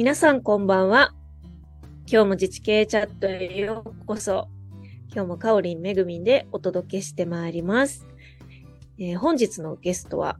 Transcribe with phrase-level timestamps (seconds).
[0.00, 1.12] 皆さんこんばんは。
[2.10, 4.48] 今日も自治系チャットへようこそ。
[5.12, 8.06] 今日もかおりんめぐみんでお届けしてまいります。
[8.98, 10.38] えー本日のゲストは、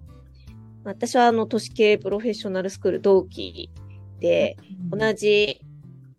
[0.83, 3.69] 私はあの都市系プロフェッショナルスクール同期
[4.19, 4.57] で、
[4.91, 5.61] 同じ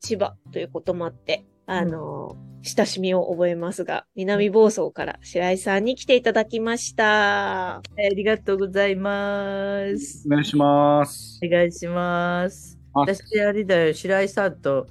[0.02, 7.78] 千葉ということもあって、あの、親しみを覚えますが、南房総から白井さんに来ていただきました。
[7.78, 7.82] あ
[8.16, 10.28] りがとうございます。
[10.28, 11.40] お願いします。
[11.44, 12.71] お願いします。
[12.94, 14.88] あ私、あれだよ、白井さんと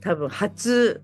[0.00, 1.02] 多分初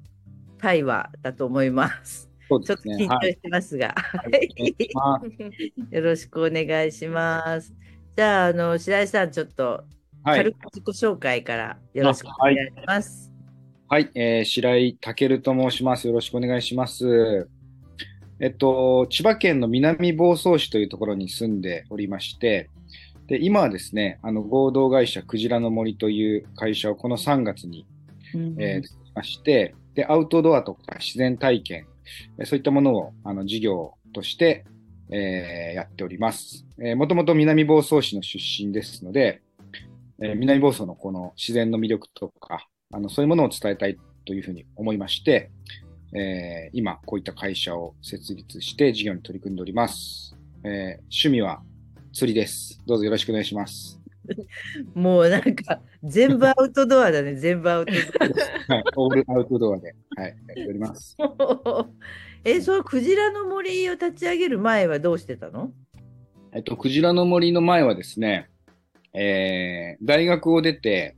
[0.59, 2.31] 対話だと思います。
[2.49, 3.09] ちょっと緊。
[3.09, 3.95] 張してますが、
[4.27, 7.75] お願いよろしくお願いします。
[8.17, 9.85] じゃあ、あの、白井さん、ちょっと
[10.25, 10.39] はい。
[10.39, 13.31] 軽く自己紹介からよろしくお願いします。
[13.89, 14.11] はい。
[14.15, 16.07] えー白井健と申します。
[16.07, 17.47] よろしくお願いします。
[18.41, 22.71] えっと、千葉県の南房総市というところに住んでおりまして、
[23.27, 27.87] で、今はですね、あの、合同会社クジラの森という会社をこの3月に、
[28.35, 31.87] うんえーまして、で、アウトドアとか自然体験、
[32.39, 34.65] えーそういったものを、あの、事業として、
[35.11, 36.67] えーやっております。
[36.79, 39.43] えーもともと南房総市の出身ですので、
[40.21, 43.97] えー南房総のこの自然の魅力とか、あの、そういうものを伝えたい
[44.27, 45.51] というふうに思いまして、
[46.13, 50.37] えー今、こういった会社を設立して事業に取り組んでおります。
[50.65, 51.63] えー趣味は
[52.15, 52.81] 釣りです。
[52.87, 54.01] どうぞよろしくお願いします。
[54.95, 57.99] もうなんか、全部アウトドアだね、全部アウトド
[58.73, 61.17] はい、オールアウトドアで、はい、やっております。
[61.19, 61.87] ア。
[62.49, 65.73] え、そのクジラの森を立ち上げる前はどうしてたの？
[66.53, 68.49] えっと、クジラの森の前はですね、
[69.13, 71.17] えー、大学を出て、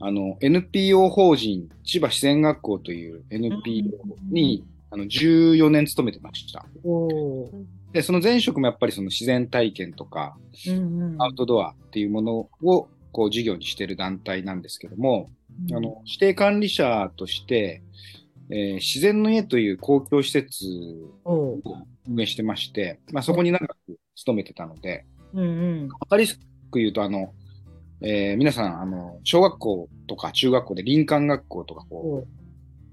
[0.00, 3.90] あの、NPO 法人千葉自然学校という NPO
[4.30, 6.64] に、あの、14年勤めてました。
[7.92, 11.22] で、その前職もやっぱりその自然体験とか、うんうん。
[11.22, 15.30] アウトドアっていうものを、こう、事業にしている団体なんですけども、
[15.72, 17.82] あの、指定管理者として、
[18.52, 20.64] えー自然の家という公共施設
[21.24, 21.58] を
[22.08, 23.74] 運営してまして、まあ、そこに長く
[24.16, 25.88] 勤めてたので、うんうん。
[25.88, 26.38] わかりやす
[26.70, 27.32] く言うと、あの、
[28.02, 32.28] えー皆さん、あの、小学校とか中学校で林間学校とか、こう、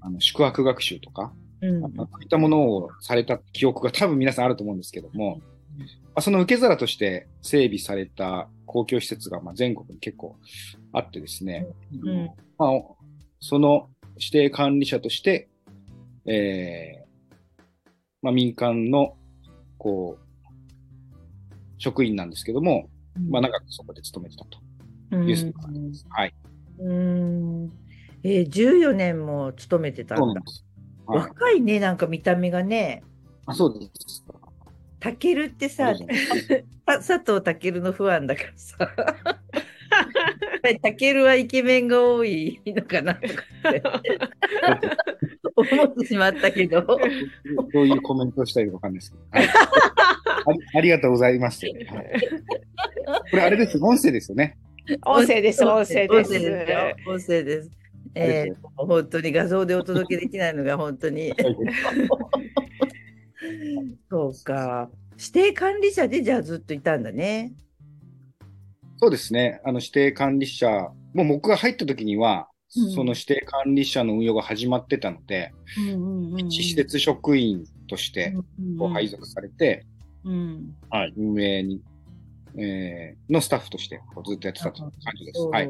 [0.02, 5.41] あの、宿泊学習とか、うんまあこういったものをされた記憶が多分皆さんあると思うんですけども、
[5.78, 5.85] ま
[6.16, 10.35] あ、その受け皿として整備された公共施設がまあ全国に結構
[10.94, 11.68] あってですね、
[12.03, 12.25] うん
[12.57, 12.69] まあ、
[13.40, 15.47] その指定管理者として、
[16.25, 17.07] えー
[18.22, 19.16] まあ、民間の、
[19.78, 20.45] こう、
[21.78, 22.89] 職員なんですけども、
[23.29, 24.59] まあ、長くそこで勤めてたと
[25.12, 26.06] うんいうそうなんです。
[26.09, 26.34] はい。
[26.79, 27.72] うん
[28.24, 30.44] えー、14年も勤めてただそうんなん。
[30.44, 30.66] です。
[31.07, 33.03] はい、若いね、なんか見た目がね。
[33.45, 34.25] あそうです。
[35.00, 35.94] タケルってさ、
[36.85, 38.78] 佐藤健のファンだからさ。
[40.81, 43.81] タケルはイケメンが多いのかなとかって
[45.56, 46.81] 思ってしまったけど。
[46.81, 46.97] ど
[47.81, 49.24] ういうコメントをしたいかわかんないですけど。
[49.31, 49.50] はい、
[50.45, 51.66] あり ありがとうございます。
[51.66, 51.85] はい、
[53.31, 53.78] これあれです。
[53.81, 54.57] 音声ですよね。
[55.06, 56.34] 音声です、音声です。
[57.07, 57.72] 音声です。
[58.16, 61.34] えー、本当に画像でお届けできないのが本当に。
[64.09, 64.90] そうか。
[65.19, 67.53] 指定管理者でじゃあずっといたんだね。
[68.97, 69.62] そうですね。
[69.63, 70.68] あの、指定管理者、
[71.13, 72.57] もう僕が入った時には、うん
[72.91, 75.53] その指定管理者の運用が始まってたので、
[76.38, 78.34] 一施設職員として
[78.78, 79.85] こう配属されて、
[80.25, 81.81] うんはい、運営に、
[82.57, 85.39] えーのスタッフとしてずっとやってたという感じです。
[85.47, 85.69] はい。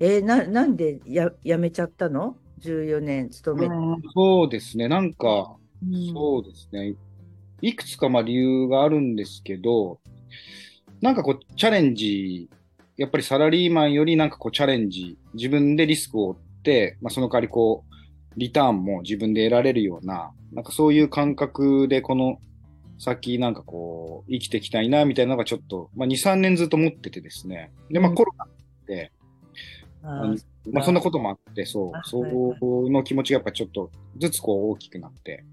[0.00, 3.74] えーな、なんでや辞めちゃったの ?14 年勤めて。
[4.14, 4.88] そうですね。
[4.88, 6.94] なんか、うんそうですね。
[7.60, 10.00] いくつかまあ理由があるんですけど、
[11.00, 12.48] なんかこう、チャレンジ、
[12.96, 17.94] やっぱりサラリーマンよりなんかこう、チャレンジ、自分でリスクを負って、まあその代わりこう、
[18.36, 22.38] リターンも自分で得られるような、なんかそういう感覚でこの
[22.98, 27.70] 先なんかこう、生きていきたいな、みたいなのがちょっと、まあ2、3年ずっと持っててですね。
[27.90, 28.46] で、まあうんコロナ
[28.86, 29.17] で、ああのー
[30.02, 32.56] まあそんなこともあって、そうあ、そはいは
[32.88, 35.44] いの気持ちがやっぱちょっとずつこう大きくなって、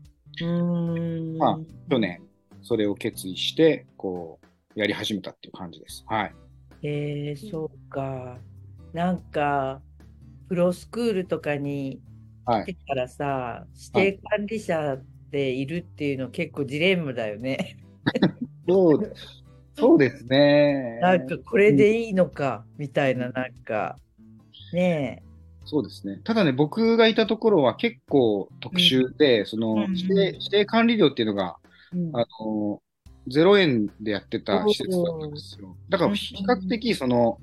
[1.37, 1.59] まあ
[1.89, 2.21] 去年、
[2.61, 4.39] それを決意して、こ
[4.75, 6.03] う、やり始めたっていう感じです。
[6.07, 6.35] はい。
[6.83, 8.37] えー、そうか。
[8.93, 9.81] なんか、
[10.47, 12.01] プロスクールとかに
[12.45, 12.65] はい。
[12.65, 14.97] 来てからさ、指定管理者
[15.31, 17.77] でいるっていうの結構ジレンマだよね。
[18.69, 19.13] そう、
[19.75, 20.99] そうですね。
[21.01, 23.97] なんかこれでいいのか、みたいな、なんか、
[24.75, 25.23] ね
[25.65, 26.21] そうですね。
[26.23, 31.57] ただね、僕がいたところは結構特殊で、そのうん指定、指定管理料っていうのが、
[31.93, 31.97] え。
[31.97, 32.15] うん。
[32.15, 32.81] あの、
[33.27, 35.75] 0円でやってた施設だったんですよ。
[35.89, 37.39] だから比較的その、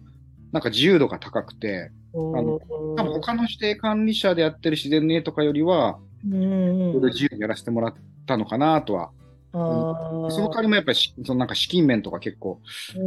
[0.52, 2.60] なんか自由度が高くて、おあの
[2.96, 7.94] 多分他の指定管理者でやってる自然の家とかよりは、うん自由にやらせてもらっ
[8.26, 9.10] たのかなとは。
[9.52, 12.60] その代わりもやっぱりし、そのなんか資金面とか結構、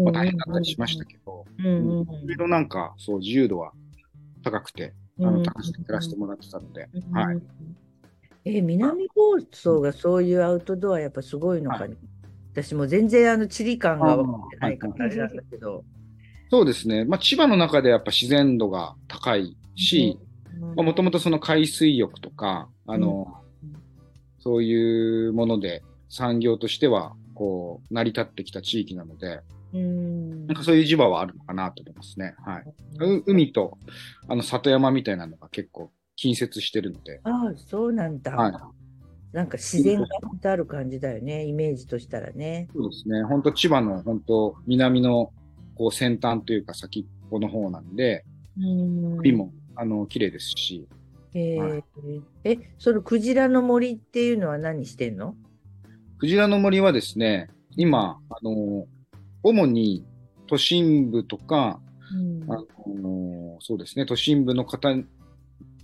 [0.03, 1.65] まあ、大変だったりしましたけど、うん。
[1.65, 2.13] うん。
[2.23, 3.71] いろいろなんか、そう、自由度は
[4.51, 7.41] 高くて、あの、楽しくやらせてもらってたので、はい。。
[8.45, 11.95] え、南房総がそういうアウトドアやっぱすごいのかね。
[12.53, 15.83] 私も全然あの地理感が分かってないからあれなんだけど。
[16.51, 17.05] そうですね。
[17.05, 20.19] まあ、千葉の中でやっぱ自然度が高いし、
[20.75, 23.45] まあ、もともとその海水浴とか、あの、うん
[24.45, 29.41] そういうもので産業としては、こう、成り立ってきた地域なので、
[29.75, 32.35] うんなんかそういう磁場はあるのかなと思いますね。
[32.45, 32.63] はい。
[32.99, 33.77] う海と、
[34.27, 38.35] あの、里山みたいなのが結構近接してるので、ああ、そうなんだ。
[38.35, 38.53] はい。
[39.35, 42.69] なんか自然が本当ある感じだよね、イメージとしたらね。
[42.73, 43.23] そうですね。
[43.23, 45.33] 本当千葉の本当南の
[45.75, 48.23] こう先端というか先っぽの方なんで、
[48.57, 50.87] うん海も、あの、綺麗ですし、
[51.33, 55.35] えはーえ、そのクジラの森っていうのは何してんの？
[56.17, 58.85] クジラの森はですね、今、あの、
[59.45, 60.03] 主に
[60.47, 61.79] 都心部とか、
[62.11, 62.51] うん。
[62.51, 62.57] あ
[62.87, 64.89] の、そうですね、都心部の方、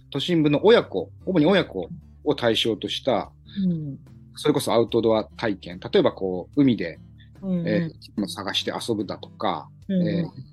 [0.09, 1.87] 都心部の親子、主に親子
[2.23, 3.31] を対象とした、
[3.65, 3.99] うん。
[4.35, 6.99] それこそアウトドア体験、例えばこう、海で、
[7.41, 7.67] うん。
[7.67, 10.07] えー生き物探して遊ぶだとか、うん。
[10.07, 10.51] えー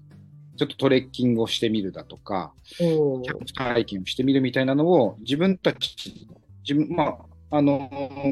[0.58, 6.26] ちょっとトレッキングをしてみるだとか、キャンプ体験をしてみるみたいなのを自分たち、
[6.68, 7.18] 自分、まあ、
[7.50, 7.90] あの、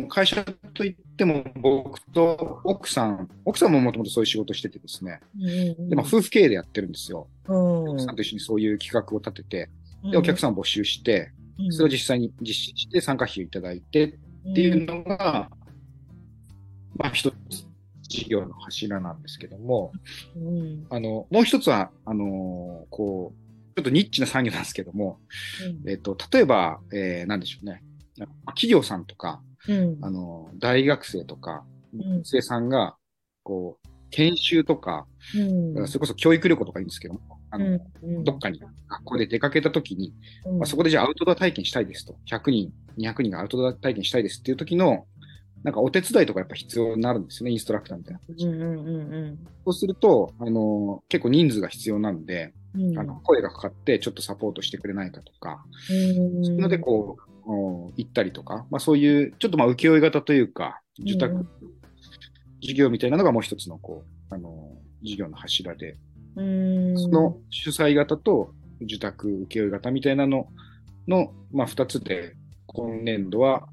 [0.09, 7.29] 会社といっても僕と奥さん、奥さんももともとそういう仕事しててですね、うんで、まあ、夫婦経営でやってるんですよ。
[7.49, 7.89] うん。
[7.91, 9.71] 奥さんと一緒にそういう企画を立てて、
[10.11, 11.33] で、お客さんを募集して、
[11.69, 11.73] ん。
[11.73, 14.19] それを実際に実施して参加費をいただいて
[14.51, 15.49] っていうのが、
[16.97, 17.35] まあ、一つ
[18.03, 19.93] 事業の柱なんですけども、
[20.37, 20.87] うん。
[20.91, 23.47] あの、もう一つは、あのこう、
[23.77, 25.21] ちょっとニッチな産業なんですけども、
[25.87, 27.83] えっ、と、例えば、えー、なんでしょうね。
[28.49, 29.99] 企業さんとか、うん。
[30.03, 31.65] あの、大学生とか、
[31.95, 32.17] ん。
[32.19, 32.97] 学生さんが、
[33.43, 35.89] こう、研修とか、うん。
[35.89, 37.21] それこそ教育旅行とかいいんですけども、
[37.51, 38.25] あの、うん。
[38.25, 40.15] どっかに学校で出かけた時に、
[40.45, 40.59] うん。
[40.59, 42.17] まあ、そこでじゃあアウトドア体験したいですと。
[42.27, 45.07] 100人、200人がアウトドア体験したいですっていう時の、
[45.63, 48.21] なんかお手伝いとかやっぱ必要になるんですよね、インストラクターみたいな。
[48.29, 52.99] うんうんうんそうすると、あの、結構人数が必要なんで、うん。
[52.99, 56.45] あの声がかかってちょっとサポートしてくれないかとか、うん。
[56.45, 57.36] そういうのでこう、お
[57.97, 61.49] 行ったりとか、まあそういう、ちょっとまあ請負型というか、受託、うん
[62.59, 64.73] 事業みたいなのがもう一つのこう、あの、
[65.03, 65.97] 事業の柱で、
[66.35, 68.51] うんその主催型と
[68.81, 70.49] 受託請負型みたいなの
[71.07, 72.35] の、まあ二つで、
[72.67, 73.69] 今年度は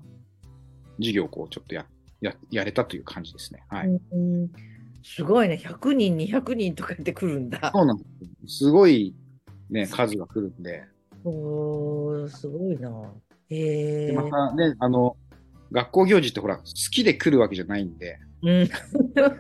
[1.00, 1.86] 事業をこうちょっとや、
[2.22, 3.64] や、やれたという感じですね。
[3.70, 3.88] はい。
[3.88, 4.52] うん
[5.06, 7.72] すごいね、100人、200人とかってくるんだ。
[7.74, 8.04] そうなんで
[8.48, 8.58] す。
[8.58, 9.14] すごい
[9.70, 10.86] ね、数が来るんで、
[11.26, 12.90] おー、すごいな。
[13.50, 15.18] へえでまたね、あの、
[15.72, 18.70] 学校行事ってほら、好きで来るわけじゃないんで、うん、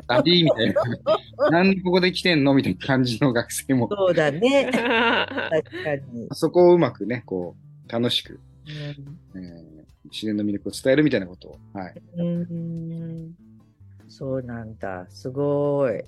[0.07, 4.69] だりぃみたいな、 なんでここで来てんのみたいな感じの学生も、そうだね。
[4.71, 6.27] 確かに。
[6.31, 7.55] そこをうまくね、こ
[7.87, 9.73] う、楽しく、うんえー
[10.11, 11.93] 自然の魅力を伝えるみたいなことを、はい。
[12.17, 13.33] うん
[14.07, 15.07] そうなんだ。
[15.09, 16.03] すごい。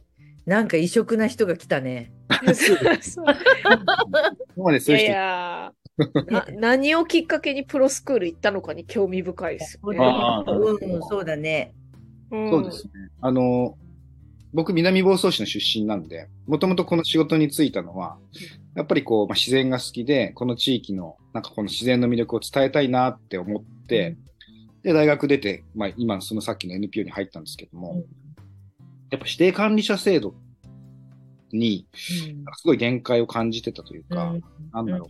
[0.45, 2.11] なんか異色な人が来たね。
[2.53, 5.73] そうでいやいそういう人、やな
[6.59, 9.97] 何をきっかけにプロスクール行ったのかに興味深いですよね。
[9.97, 11.73] うん、そうだね。
[12.31, 12.91] うんそうですね。
[13.21, 13.77] あの、
[14.53, 18.17] 僕、南房総市の出身なんで、もともとこの仕事に就いたのは、
[18.75, 24.17] やっぱりこう、まあ、自然が好きで、この地域の、なんかこの自然の魅力を伝えたいなって思って、
[24.81, 28.25] で、大学出て、まあ、今、そのさっきの NPO に入ったんですけども、うん
[29.11, 30.33] やっぱ指定管理者制度
[31.51, 32.33] に、す
[32.65, 35.09] ごい限界を感じてたというか、うんなんだろう。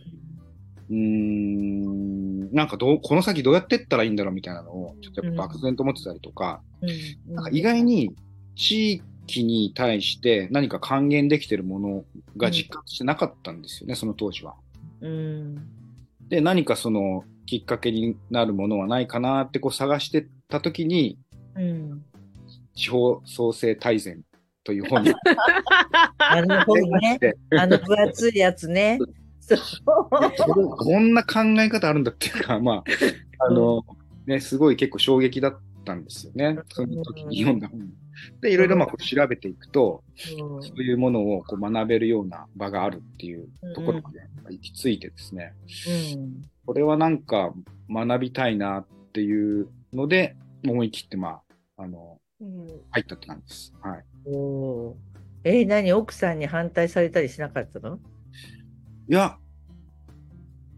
[0.88, 8.14] うーん、なんかどう、この先どうやってったらいいんだろうみたいなのを、ちょっとやっぱ漠然と思ってたりとか、うんなんか意外に
[8.54, 12.04] 地域に対して何か還元できてるもの
[12.36, 14.54] が実感してなかったんですよね、その当時は。
[15.00, 15.56] うん
[16.28, 21.18] で、何かそのきっかけになるものはないかなってこう探してた時に、
[21.54, 22.04] うん
[22.74, 24.20] 地方創生大全
[24.62, 25.14] という本に
[26.18, 27.18] なるほどね。
[27.18, 28.98] で、あの分厚いやつね。
[29.46, 29.58] そう。
[30.08, 32.84] ここんな考え方あるんだっていうか、ま
[33.38, 33.84] あ、あの、
[34.26, 36.58] ね、すごい結構衝撃だったんですよね。
[36.72, 37.88] その時に読んだ本。
[38.40, 40.02] で、いろいろまあこう調べていくと、
[40.40, 40.62] うん。
[40.62, 45.54] そういうものをこう学べるような場があるっていうところまで行き着いてですね、
[46.14, 46.42] うん。
[46.64, 47.52] これはなんか
[47.88, 50.34] 学びたいなっていうので、
[50.66, 51.40] 思い切ってま
[51.76, 52.66] あ、あの、うん。
[52.90, 53.74] 入ったって感じです。
[53.82, 54.04] はい。
[54.24, 54.94] おー。
[55.44, 55.92] えー、何？
[55.92, 58.00] 奥さんに反対されたりしなかったの？
[59.08, 59.36] いや、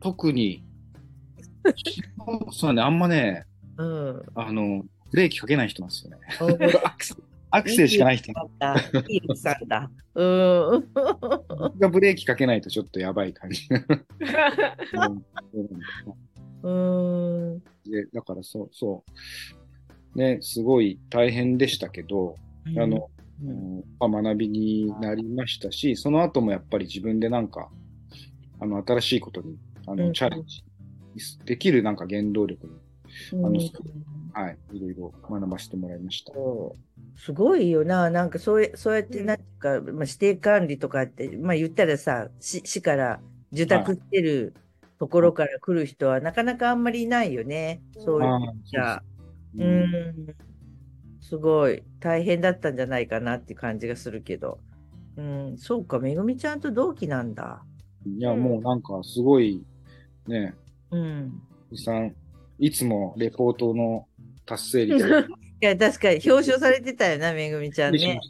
[0.00, 0.64] 特に、
[2.52, 4.23] そうね、あんまね、うん。
[4.35, 6.18] あの、ブレーキかけない人なんですよね。
[6.40, 7.14] おアクセ
[7.50, 8.30] アクセルしかない人。
[8.30, 8.35] い
[9.16, 9.90] い奥さんだ。
[10.14, 10.23] う
[10.78, 10.88] ん。
[11.49, 13.68] 僕がブレーキかけないとちょっとやばい感じ。
[13.73, 13.78] う
[15.08, 15.25] ん
[16.61, 17.58] うん。
[17.90, 19.04] でだからそう、そ
[20.14, 20.18] う。
[20.18, 22.35] ね、すごい大変でしたけど、
[22.76, 23.11] あの、
[23.42, 27.70] ううん学びになりましたし、その後もやっぱり自分でなんか、
[28.60, 30.12] あの、新しいことに、あの、うん。
[30.12, 30.62] チャレンジ。
[31.44, 32.72] できるなんか原動力に、
[33.32, 33.56] あのうん
[34.32, 36.32] はい、いろいろ学ばせてもらいました。
[37.16, 43.20] すごいよな、なんかそうやそうやってうんなんか、まあ、指定管理とかって、まあ言ったらさ、市市から
[43.52, 44.54] 受託してる
[44.98, 47.82] ところから来る人はなかなかあんまりいないよね。
[47.98, 49.02] そういうああじゃあ
[49.56, 50.36] そうん、
[51.20, 54.60] すごい大変だったんじゃないかなっていう感じがするけど。
[55.16, 57.64] うん、そうか、めぐみちゃんと同期なんだ。
[58.16, 59.62] いや、もうなんかすごい、
[60.26, 60.54] ね、
[60.90, 61.42] うん。
[61.74, 62.14] さん、
[62.58, 64.06] いつもレポートの
[64.46, 65.20] 達成率が
[65.60, 68.20] いや、確かに表彰されてたよな、めぐみちゃんね。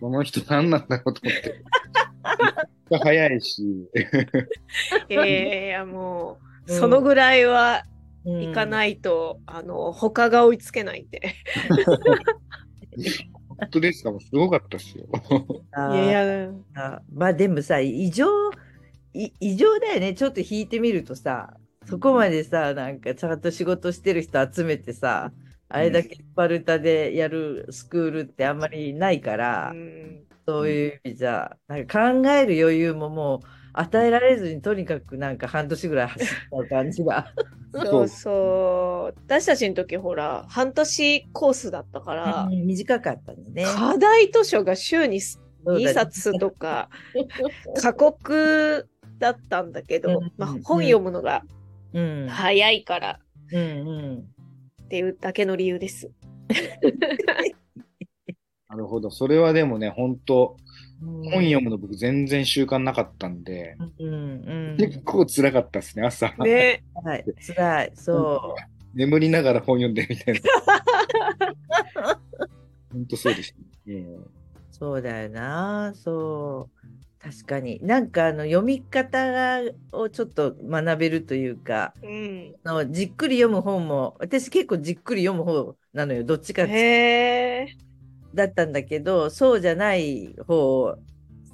[0.00, 1.62] この人何なんだろうと思って。
[3.04, 3.62] 早いし、
[5.10, 7.84] いやいやもう、うんそのぐらいは
[8.26, 11.34] うんいかないと、あの、他が追いつけないんで。
[13.58, 15.06] 本当ですか、もうすごかったっすよ。
[15.72, 18.30] あいーやいや、あまあでもさ、異常、い
[19.12, 20.14] 異常だよね。
[20.14, 21.54] ちょっと引いてみるとさ、
[21.86, 25.32] そこまでさ、なんかちゃんと仕事してる人集めてさ、
[25.70, 36.28] あれだけスパルタでやるスクールってあんまりないから、うんそういう意味じゃ、なんか考える余裕ももう与えられずに、とにかくなんか半年ぐらい走っ
[36.62, 37.34] た感じが。
[37.74, 39.18] そうそう。
[39.26, 43.66] 私たちの時ほら、半年コースだったから、うん短かったのね。
[43.66, 46.88] 課題図書が週にそうだ2冊とか、
[47.82, 48.88] 過酷
[49.18, 51.42] だったんだけど、うんまあ、本読むのが
[51.92, 52.26] うん。
[52.28, 53.20] 早いから
[53.52, 53.62] うんう
[54.16, 54.24] ん。
[54.84, 56.10] っていうだけの理由です。
[58.68, 59.10] なるほど。
[59.10, 60.56] それはでもね、本当
[61.00, 64.76] うん本読むの僕全然習慣なかったんで、うんうん。
[64.78, 66.34] 結構辛かったですね、朝。
[66.38, 66.84] ね。
[67.02, 67.92] はい、辛い。
[67.94, 68.54] そ
[68.94, 70.40] 眠りながら本読んでみたいな。
[72.92, 73.58] 本当そうでした
[73.90, 74.00] ね。
[74.00, 74.30] う。
[74.70, 75.92] そうだよな。
[75.94, 76.77] そう。
[77.28, 77.78] 確かに。
[77.82, 79.60] なんかあの読み方
[79.92, 82.54] をちょっと学べるというか、うん。
[82.64, 86.24] あのじっくり読む本も、私結構じっくり読む方なのよ。
[86.24, 87.76] どっちかって。
[88.34, 90.96] だったんだけど、そうじゃない方、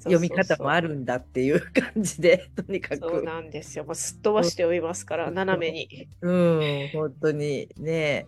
[0.04, 0.90] 読み方もある。
[0.90, 3.24] るんだっていう感じで、とにかそうく。
[3.24, 3.84] なんですよ。
[3.84, 6.08] もうすっ飛ばしておりますから、斜めに。
[6.20, 8.26] うん、本当にね。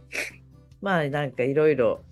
[0.81, 2.06] まあなんかいろいろ、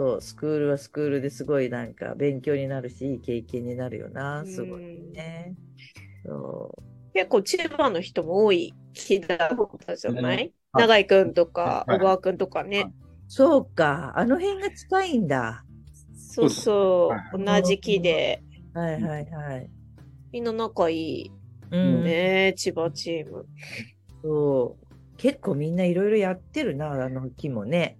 [0.00, 4.80] そう、スクールはスクールですごいなんか勉強になるし、いい経験になるよな、すごい
[5.12, 5.54] ね。
[6.24, 6.74] そ
[7.12, 12.90] 結構千葉の人も多い日だったじゃない、はい永井くんとか、はい小川くんとかね。
[13.28, 15.64] そうか、あの辺が近いんだ。
[16.16, 18.40] そうそう、はい同じ木で、
[18.72, 19.70] はいはいはい。
[20.32, 21.30] みんな仲いい
[21.72, 23.44] うん、ね、千葉チーム。
[24.22, 24.86] そう。
[25.18, 27.99] 結構みんないろいろやってるな、あの木もね。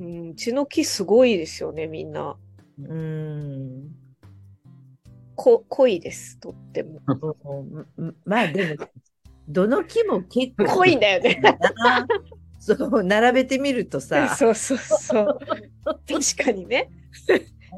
[0.00, 2.36] うん、うちの木すごいですよね、みんな。
[2.78, 3.90] うん。
[5.36, 7.00] こ濃いです、とっても。
[8.24, 8.86] まあでも、
[9.48, 11.40] どの木も結構濃いんだよね。
[11.42, 12.06] な。
[12.58, 15.38] そう、並べてみるとさ、そうそうそう。
[15.84, 16.90] 確かにね。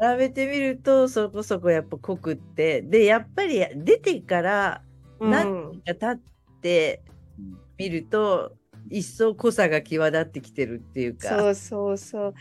[0.00, 4.82] 並べてみるとそこそこやっぱ濃くって、で、やっぱり出てから
[5.20, 6.20] うん、経っ
[6.60, 7.02] て
[7.38, 8.52] うんみると、
[8.92, 11.28] 一層濃さが際立ってきてるっていうか。
[11.28, 12.34] そうそうそう。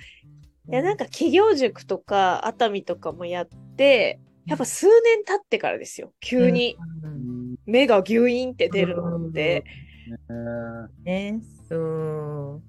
[0.69, 6.13] いや、なんか企業塾とか熱海とかもやって、やっぱ数年経ってからですよ。
[6.19, 9.63] 急にうん目がギュイーンって出るのって。
[10.07, 11.41] えーね。
[11.69, 12.63] うん。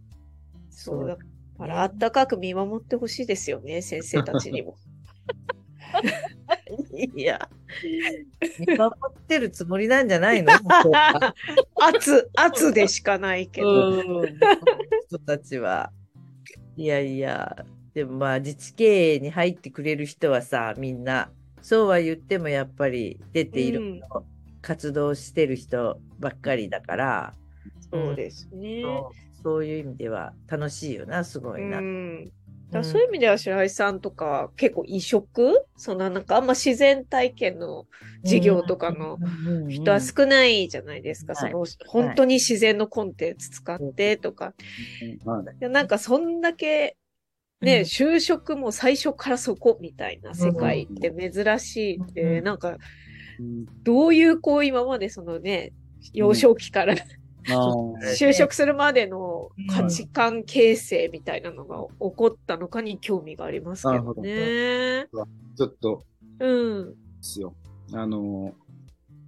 [0.71, 4.77] そうだから、あったかく見守ってほしいですよね、先生たちにも。
[7.17, 7.49] いや、
[8.59, 10.53] 見守ってるつもりなんじゃないの？
[11.81, 14.01] 圧、圧でしかないけど。
[14.01, 14.39] うん
[15.09, 15.93] 人たちは。
[16.77, 21.31] いやいや、でもまあ自治経営に入ってくれる人はさ、みんな、
[21.61, 24.01] そうは言ってもやっぱり出ている、うん
[24.65, 27.35] 活動してる人ばっかりだから、
[27.91, 28.83] そうですね。
[28.83, 31.79] そうそういう意味では楽しいよな、すごいな。
[31.79, 32.33] うん。
[32.73, 35.67] だそういう意味では白井さんとか結構異色？
[35.77, 37.87] そのなんかあんま自然体験の
[38.25, 39.19] 授業とかの
[39.69, 41.35] 人は少ないじゃないですか。
[41.35, 41.53] はい。
[41.53, 44.55] その本当に自然のコンテンツ使ってとか。
[45.61, 46.97] なんかそんだけ
[47.61, 47.83] ね、うん。
[47.83, 52.45] 就職も最初からそこみたいな世界って珍しいって、うん。
[52.45, 52.71] なんか
[53.39, 55.73] うんどういうこう今までそのね、
[56.13, 56.97] 幼少期からあ
[58.17, 65.07] 就職するまでの価値観形成みたいなのが起こったのかに興味がありますけどね。
[65.57, 66.05] ちょっと、
[66.41, 66.91] うん。
[66.91, 67.55] ですよ。
[67.93, 68.55] あの、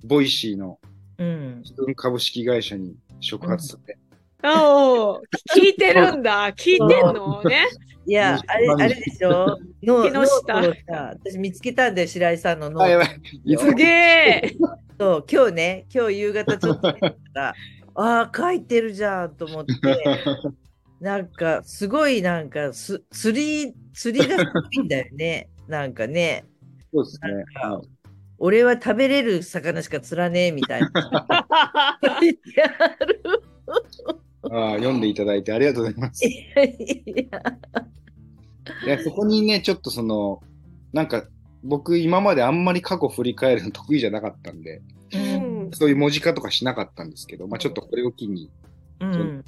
[0.04, 0.78] Voicy の
[1.18, 1.62] うん。
[1.96, 3.98] 株式会社に触発されて、
[4.42, 5.20] おー
[5.56, 6.52] 聞いてるんだ。
[6.52, 7.66] 聞いてんのね。
[8.06, 10.54] いや、あれ、あれでしょノ木下
[11.24, 12.80] 私見つけたんだよ、白井さんのノ
[13.58, 14.56] すげえ。
[14.98, 15.24] ト。
[15.30, 17.54] 今日ね、今日夕方ちょっと見たら、
[17.94, 19.72] ああ、書いてるじゃんと思って、
[21.00, 25.48] なんか、すごいなんか、す釣り、釣りがすごいんだよね。
[25.68, 26.44] なんかね、
[26.92, 27.44] そうですね。
[28.38, 30.90] 俺は食べれる魚しか釣らねえみたいな。
[30.92, 32.40] ある
[34.50, 36.26] ああ、読んでいただいてありがとうございます。
[36.26, 37.28] いやい
[38.86, 40.42] やそこにね、ちょっとその、
[40.92, 41.26] なんか、
[41.62, 44.93] 僕今まであんまり過去振り返るの得意じゃなかったんで、うん
[45.74, 48.50] そういう文字化とかしなかったんですけど、まあちょっとこれを機に、
[49.00, 49.44] うん。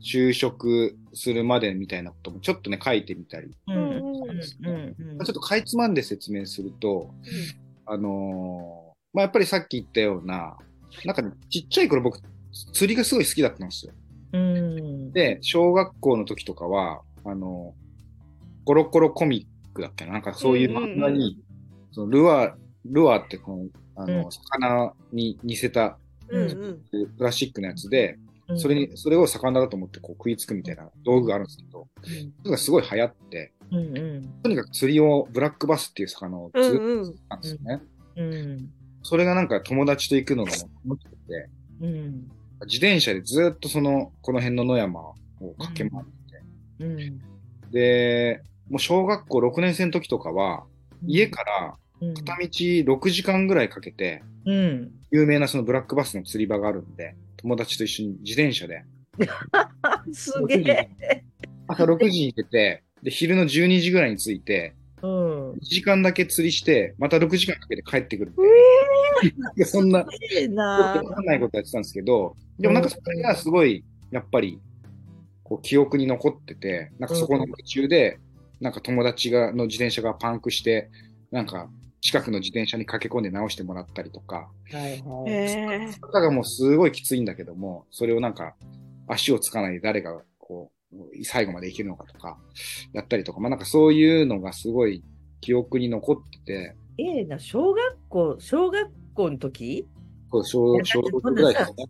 [0.00, 7.10] 就職するまでみたいなこともちょっとね、書いてみたり、ちょっとかいつまんで説明すると、
[7.84, 10.56] あのーまあやっぱりさっき言ったような、
[11.04, 12.20] なんかね、ちっちゃい頃僕、
[12.72, 13.92] 釣りがすごい好きだったんですよ。
[14.32, 15.12] うん。
[15.12, 17.74] で、小学校の時とかは、あの、
[18.64, 21.38] コロコロコミックだっけななんかそういう漫画に、
[21.92, 22.52] そのルアー、
[22.84, 23.66] ルアーってこの、
[23.98, 24.30] あの、うん。
[24.30, 27.08] 魚に似せたうんうん。
[27.16, 28.58] プラスチックのやつで、うん。
[28.58, 34.42] それに、それを魚だと思ってこう食いつくみたいな道具があるんですけど、それがすごい流行って、うんうん。
[34.42, 36.50] とにかく釣りをブラックバスっていう魚を。
[36.54, 37.80] 釣ったんですよね。
[38.16, 38.70] うん。
[39.02, 40.52] それがなんか友達と行くのが
[40.84, 41.48] も楽しくて、
[41.80, 42.28] うん。
[42.66, 45.16] 自転車でずっとその、この辺の野山を
[45.58, 46.04] 駆け回っ
[46.78, 47.20] て、うん。
[47.70, 50.64] で、もう小学校6年生の時とかは、
[51.06, 52.48] 家からうん片道
[52.94, 54.90] 6時間ぐらいかけて、うん。
[55.10, 58.84] 有名なそのブラックバスの釣り場があるんで、友達と一緒に自転車で、
[60.12, 60.88] すげえ。
[61.66, 65.50] 朝6時に出て、で、昼の12時ぐらいに着いて、うん。
[65.52, 69.50] 1時間だけ釣りして、また6時間かけて帰ってくるみたいな。
[69.56, 70.04] いやそんなわ
[71.14, 74.60] かんないことやってたんですけど、でもなんかそれがすごい、やっぱり、
[75.42, 78.18] こう、記憶に残ってて、なんかそこの途中で、
[78.60, 80.90] なんか友達が、の自転車がパンクして、
[81.30, 85.30] なんか、近くの自転車に駆け込んで直してもらったりとか、はいはい。
[85.30, 85.92] へえ。
[85.92, 88.54] 坂がもうすごいきついんだけども、それをなんか、
[89.08, 92.38] 足をつかないで誰が、こう、最後まで生きるのかとか、
[92.92, 95.02] やったりとか、まあなんかそういうのがすごい
[95.40, 99.86] 記憶に残ってて、ええな、小学校、小学校の時？
[100.30, 101.84] こう小小だって6ぐらいですね。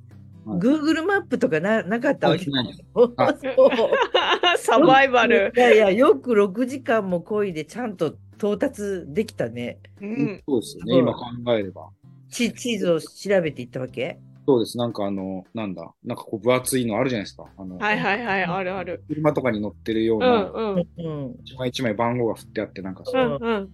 [0.45, 2.51] はい、Google マップとかななかったわけ？
[2.51, 3.35] ないです そうあ
[4.59, 5.53] サバイバル。
[5.57, 9.81] いやいや、よく6時間も漕いでちゃんと到達できたね。
[10.01, 10.43] うん。
[10.49, 11.91] そうですよね、うん今考えれば。
[12.31, 13.09] 地地図を調
[13.43, 14.19] べていったわけ？
[14.47, 14.79] そうです。
[14.79, 17.47] なんかあの、なんだ、なんかこう分厚いのあるじゃないですか。
[17.57, 19.05] あの、はいはいはい、あるある。
[19.09, 20.77] 車とかに乗ってるよううな、んうん。
[20.77, 21.37] うん。
[21.45, 23.71] 一枚一枚番号が振ってあって、なんかそうう、んうん。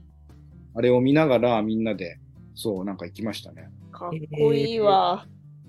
[0.75, 2.19] あれを見ながらみんなで、
[2.55, 3.69] そう、なんか行きましたね。
[3.93, 5.27] かっこいいわ。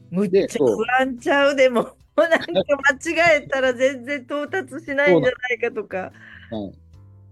[0.10, 1.56] むっちゃ不安ちゃう？
[1.56, 1.90] でも。
[2.18, 6.14] なんか間違えたら全然到達しないんじゃないかとか。
[6.50, 6.74] はい。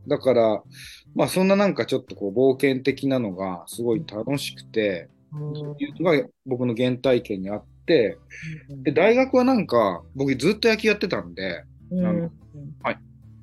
[0.10, 0.62] だから、
[1.16, 5.40] まあそんななんかちょっとこう冒険的なのがすごい楽しくて、そ
[5.72, 8.18] ういうのが僕の原体験にあって、
[8.84, 12.06] で、大学はなんか、僕ずっと野球やってたんで、うん。
[12.06, 12.32] あの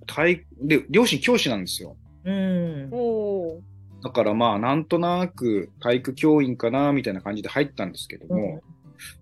[0.07, 1.97] 体、で、両親教師なんですよ。
[2.25, 2.91] うん。
[4.03, 8.63] だからまあ、なんとなく体育教員かな、みたいな感じで入ったんですけども、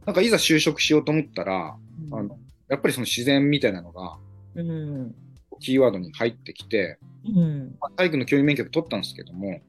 [0.06, 1.76] なんかいざ就職しようと思ったら、
[2.12, 4.18] あの、やっぱりその自然みたいなのが、
[4.54, 5.14] うん
[5.58, 7.76] キーワードに入ってきて、うん。
[7.80, 9.60] まあ体育の教員免許で取ったんですけども、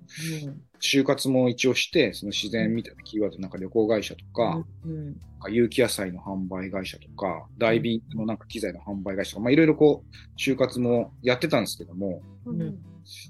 [0.82, 5.15] 就活も一応して、その自然みたいなキーワード、なんか旅行会社とか、うん。
[5.39, 12.78] か有機野菜の販売会社とか、ダイビングのなんか機材の販売会社とか、まあいろいろこう、就活もやってたんですけども、うん。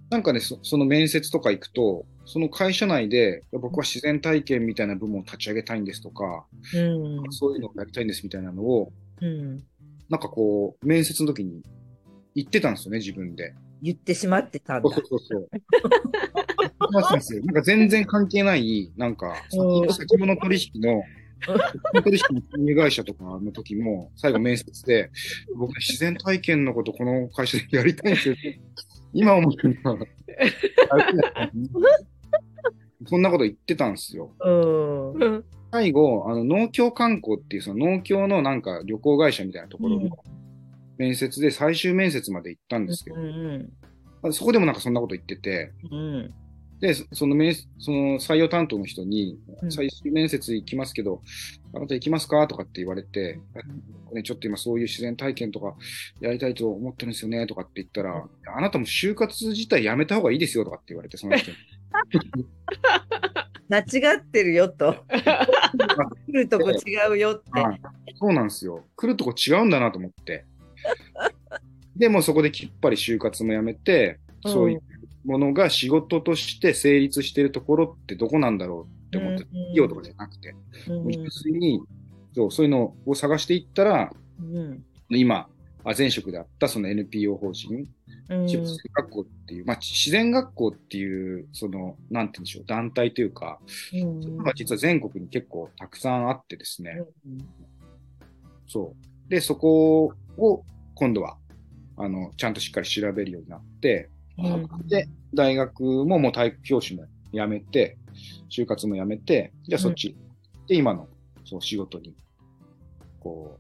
[0.09, 7.31] なんかね、そその面接とか行くと、その会社内で、僕は自然体験みたいな部門を立ち上げたいんですとか、うん。
[7.31, 8.91] そういうのをやりたいんですみたいなのを、
[9.21, 9.63] うん。
[10.09, 11.63] なんかこう、面接の時に
[12.39, 13.53] 言ってたんですよね、自分で。
[13.81, 15.19] 言ってしまってたんだそうそう。
[15.19, 15.49] そう。
[17.45, 21.03] なんか全然関係ない、なんか、うん先物取引の、
[22.03, 25.11] 取引の金融会社とかの時も、最後面接で、
[25.55, 28.35] 僕自然体験のことこの会社でやりたいんですよ。
[29.13, 30.07] 今思うのは、
[33.07, 34.31] そんなこと言ってたんですよ。
[35.71, 40.17] 最後、あの農協観光っていうその農協のなんか旅行会社みたいなところうんの
[40.99, 43.69] 面接で最終面接まで行ったんですけど、うん
[44.21, 46.33] まあそこでもなんかそんなこと言ってて、うん
[46.79, 51.21] で、その面、その採用担当の人に、うん最終面接行きますけど、
[51.73, 53.41] あなた行きますかとかって言われて、
[54.13, 55.75] ね、ちょっと今そういう自然体験とか
[56.21, 58.23] やりたいと思ってるんですよね、とかって言ったら、
[58.55, 61.57] あなたも就活自体やめた方がいいですよ、とかって言われて、その人に。
[63.67, 64.95] 間違ってるよと。
[65.11, 67.59] 来るとこ違うよって。
[67.59, 67.81] はい
[68.19, 68.85] そうなんですよ。
[68.97, 70.45] 来るとこ違うんだなと思って。
[71.95, 74.81] でもそこできっぱり就活もやめて、そういう
[75.25, 80.55] ものが仕事として成立しているところってどこなんだろうって思って、うん企業とかじゃなくて、
[80.87, 81.81] うん純粋に
[82.35, 84.83] そうそういうのを探していったら、うん。
[85.09, 85.47] 今、
[85.83, 87.85] あ前職であったその NPO 法人、
[88.29, 88.45] うん。
[88.45, 93.59] 自然学校っていう、まあ、自然学校っていう、その、なんて言うんでしょう、団体というか、
[93.93, 94.21] うん。
[94.55, 97.01] 実は全国に結構たくさんあってですね、
[98.67, 98.93] そ
[99.27, 99.29] う。
[99.29, 100.63] で、そこを
[100.99, 101.37] 今度は、
[101.95, 104.87] あの、ちゃんとしっかり調べるようになって、うん。
[104.89, 107.97] で、大学ももう体育教師も辞めて、
[108.49, 110.17] 就活も辞めて、じゃあそっち、
[110.67, 111.07] で、今の、
[111.45, 112.17] そう、仕事に、
[113.21, 113.59] こう、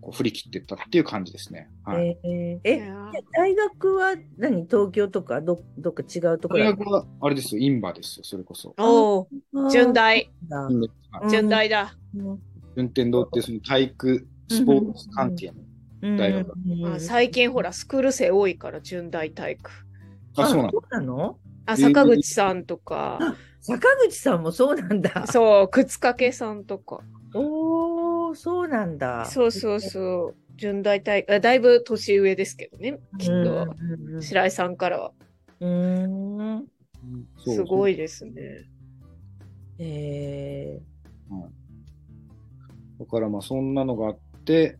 [0.00, 1.68] こう振り切ってったっていう感じですね。
[1.84, 2.16] はい。
[2.22, 2.80] えーえ、
[3.34, 4.64] 大学は何？
[4.66, 6.64] 東京とかどどっか違うところ？
[6.64, 8.74] 大学は、あれですよ、インバですよ、それこそ。
[8.78, 10.30] おお、順大、
[11.28, 11.94] 順大だ。
[12.14, 12.38] うん。
[12.76, 15.54] 順天堂っていうその体育、スポーツ関係の。
[16.16, 19.70] 大学うんあ最近ほら、スクール生多いから、順大体育。
[20.36, 21.38] あ、そうなの？
[21.66, 23.18] あ、えー坂口さんとか、
[23.60, 25.26] 坂口さんもそうなんだ。
[25.26, 27.00] そう、靴掛さんとか。
[27.34, 29.24] おー、そうなんだ。
[29.24, 30.56] そうそうそう。
[30.56, 33.50] 順大体育、あだいぶ年上ですけどね、きっうんと。
[33.50, 35.12] うんうん白井さんからは。
[35.60, 36.66] うーん。
[37.38, 37.94] すごい。
[37.94, 38.32] いですね。
[39.78, 40.80] え
[42.98, 44.78] だからまあそんなのがあって、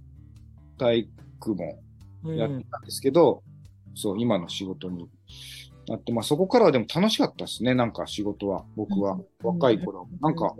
[0.79, 1.09] 体
[1.41, 3.43] 育もーやってたんですけど、
[3.95, 5.09] そう、今の仕事に
[5.89, 9.13] なって、まあそこからはでも楽しかったですね、なんか仕事は、僕は。
[9.15, 10.07] うん若い頃は。
[10.21, 10.55] なんか、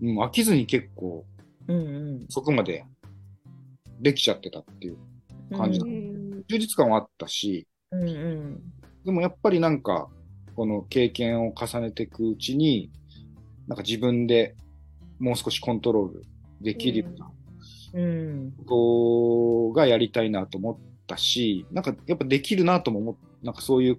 [0.00, 1.24] うん、飽きずに結構、
[1.68, 2.84] うんうんそこまで
[4.00, 4.96] できちゃってたっていう
[5.56, 6.44] 感じうだん。
[6.48, 8.62] 充実感はあったし、うんうん
[9.04, 10.08] でもやっぱりなんか、
[10.56, 12.90] この経験を重ねていくうちに、
[13.68, 14.56] なんか自分で
[15.18, 16.24] もう少しコントロール
[16.60, 17.36] できるようなうん
[18.66, 23.98] ことがやりたいなと思ったし、なんかやっぱできるなとも思っなんかそういう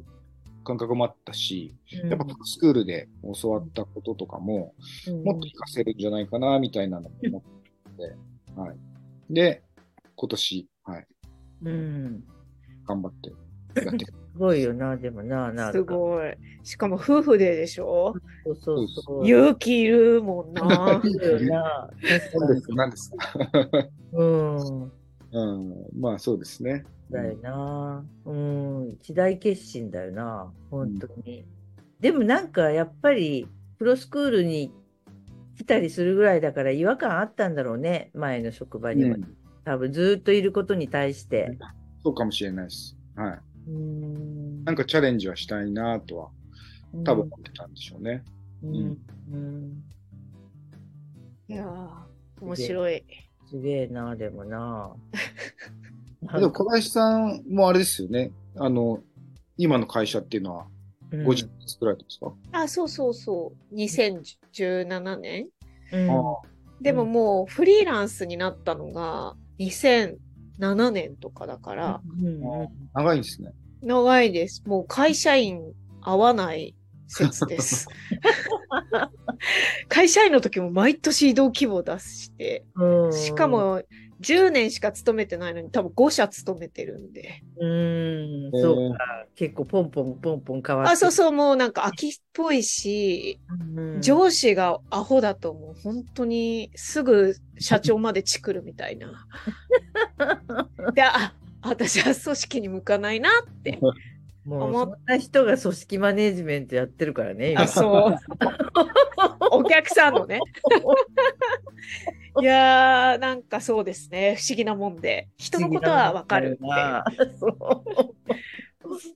[0.63, 1.73] 感覚もあったし、
[2.03, 2.09] うん。
[2.09, 3.07] やっぱスクールで
[3.41, 4.75] 教わったこととかも、
[5.23, 8.77] もっと活かせるんじゃないかな、みたいなのも思って、はい。
[9.29, 9.63] で、
[10.15, 11.07] 今年、はい、
[11.63, 12.23] うん。
[12.85, 13.29] 頑張って
[13.85, 14.05] やって
[14.37, 16.33] ごいよな、でもな、なんかすごい。
[16.63, 18.13] しかも夫婦ででしょ？
[18.45, 19.27] そうそうそう。
[19.27, 21.01] 勇気いるもんな。
[21.03, 21.89] いるよな。
[22.01, 22.75] 確かに。
[22.77, 23.17] 何ですか
[24.13, 24.83] うん。
[24.83, 26.85] うん、まあそうですね。
[27.11, 28.05] だよな。
[28.25, 28.89] うん。
[29.01, 30.51] 一大決心だよな。
[30.71, 31.45] 本当に。
[31.99, 33.47] でもなんかやっぱり、
[33.77, 34.71] プロスクールに
[35.57, 38.11] 来たりするぐらいだから違和感あったんだろうね。
[38.13, 39.15] 前の職場には。
[39.15, 41.57] うん多分ずっといることに対して。
[42.01, 42.95] そうかもしれないです。
[43.17, 43.39] はい。
[43.67, 46.29] うんなんかチャレンジはしたいなとは、
[47.03, 48.23] 多分思ってたんでしょうね。
[48.63, 48.97] うん。
[49.31, 49.83] うん。
[51.47, 53.03] いやー面白い。
[53.49, 54.93] すげえな、でもな。
[56.39, 58.31] でも小林さんもあれですよね。
[58.57, 59.01] あの、
[59.57, 60.67] 今の会社っていうのは、
[61.11, 63.75] うんご自分で作られたんですか、あ、そうそうそう。
[63.75, 65.47] 2017年
[65.93, 66.41] うんあ
[66.81, 69.35] でももうフリーランスになったのが
[70.59, 73.51] 2007年とかだから、うんうんあ長いんですね。
[73.81, 74.63] 長いです。
[74.65, 76.75] もう会社員合わない
[77.07, 77.87] 説です。
[79.87, 83.81] 会社員の時も毎年移動規模出して、うんしか、も
[84.21, 87.43] 10年しか勤めてないのに多分5社勤めてるんで。
[87.59, 89.25] うん、えーそうか。
[89.35, 90.93] 結構ポンポンポンポン変わって。
[90.93, 93.39] あ、そうそう、もうなんか秋っぽいし、
[93.75, 94.01] うん。
[94.01, 99.27] 上司がアホだともう本当にすぐ社長までチクるみたいな。
[100.93, 103.79] で、あ、私は組織に向かないなって。
[104.47, 108.15] もうそんな人が組織マネジメントやってるからね、今あ、そう。
[109.51, 110.39] お客さんのね。
[112.39, 114.37] いやー、なんかそうですね。
[114.37, 115.27] 不思議なもんで。
[115.37, 116.59] 人のことはわかるって。
[116.65, 117.03] な。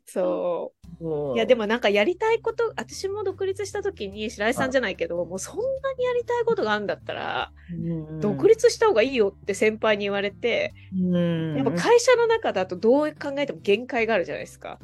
[0.05, 0.80] そう。
[1.35, 5.63] いや、でもなんかやりたいこと、私も独立した時に白井さんじゃないけど、もうそんな
[5.97, 14.79] にやりたいことがあるんだったら、うん独立した方がいいよって先輩に言われて、うんやっぱ会社の中だとどう考えても限界があるじゃないですか。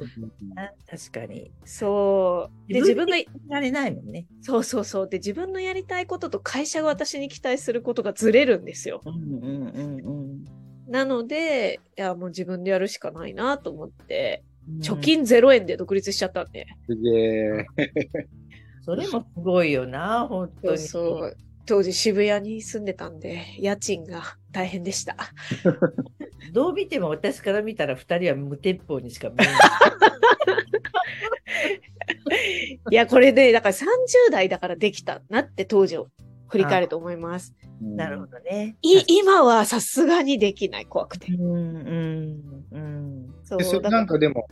[0.90, 1.52] 確かに。
[1.64, 2.72] そう。
[2.72, 4.26] で、自分が、やられないもんね。
[4.42, 5.08] そうそうそう。
[5.08, 9.02] で、自分のやりたいことと会社が私に期待することがずれるんですよ。
[9.04, 10.44] うん
[10.88, 14.42] なので、いや、もう自分でやるしかないなと思って、
[14.80, 16.66] 貯金0円で独立しちゃったんで。
[16.86, 17.66] すげえ。
[18.82, 20.78] それもすごいよな、本当に。
[20.78, 21.36] そう。
[21.66, 25.16] 当時渋谷に住んでたんで、家賃が大変でした。
[26.54, 29.56] どう見ても私から見たら2人は無鉄砲にしか見えない。
[32.90, 33.86] いや、これで、だから30
[34.30, 36.08] 代だからできたなって当時を
[36.48, 37.54] 振り返ると思います。
[37.80, 38.76] なるほどね。
[38.82, 41.32] い今はさすがにできない、怖くて。
[41.32, 43.34] うんうんうん。
[43.44, 44.48] そうなんかでも、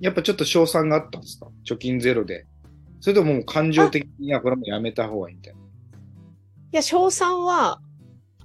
[0.00, 1.48] やっぱちょっと賞賛があったんですか？
[1.64, 2.46] 貯金ゼロで。
[3.00, 5.60] それとももう感情的に、いや、これもうやめた方がいいみたいな。
[5.60, 5.64] い
[6.72, 7.80] や、賞賛は、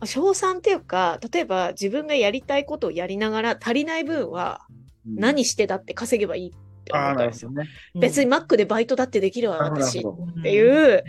[0.02, 4.62] あ賞賛っていうか、例えば自分がやりたいことをやりながら足りない分は
[5.08, 6.52] うん何してだって稼げばいいっ
[6.84, 7.52] て思ああ、ったんですよ。
[7.52, 8.08] なるほどね。
[8.08, 10.00] 別にマックでバイトだってできるわ、私。
[10.00, 10.02] っ
[10.44, 11.04] ていう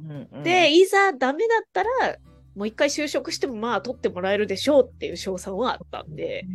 [0.00, 2.16] うんうん、で、いざダメだったら、
[2.54, 6.46] もう一回就職してもまあ取ってもらえるでしょうっていう賞賛はあったんで、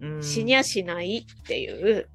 [0.00, 2.08] うん、死にゃしないっていう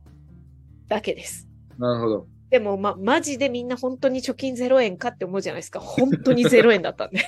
[0.89, 1.47] だけです。
[1.77, 2.27] なるほど。
[2.49, 5.79] でも、ま、マジでみんな本当に貯金0円かって思うじゃないですか。
[5.79, 7.19] 本当に0円だったんで。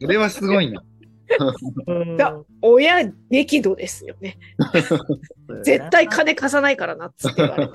[0.00, 0.82] それはすごいな。
[1.86, 4.36] うんだ親激怒ですよね。
[5.64, 7.74] 絶対金貸さないからなっつって言われて。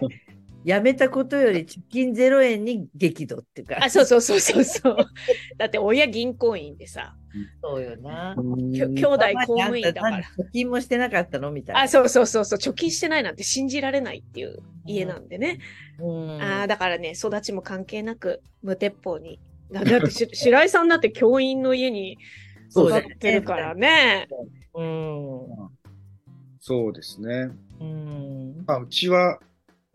[0.63, 3.77] やめたことより貯金0円に激怒っていうか。
[3.81, 4.97] あ、そうそうそうそうそう。
[5.57, 7.15] だって親銀行員でさ、
[7.61, 8.35] そうよな。
[8.35, 10.19] きょ兄弟公務員だから。
[10.19, 11.81] 貯金もしてなかったのみたいな。
[11.83, 15.59] あ、そうそうそうそう、貯金してないなんて信じられないっていう家なんでね。
[15.99, 16.41] うん。
[16.41, 19.39] ああ、だからね、育ちも関係なく無鉄砲に。
[19.71, 22.17] だだってし 白井さんだって教員の家に
[22.71, 24.27] 育ってるからね。
[24.73, 25.77] うん。
[26.59, 27.49] そうですね。
[27.79, 28.63] うん。
[28.65, 29.39] まあ、うちは、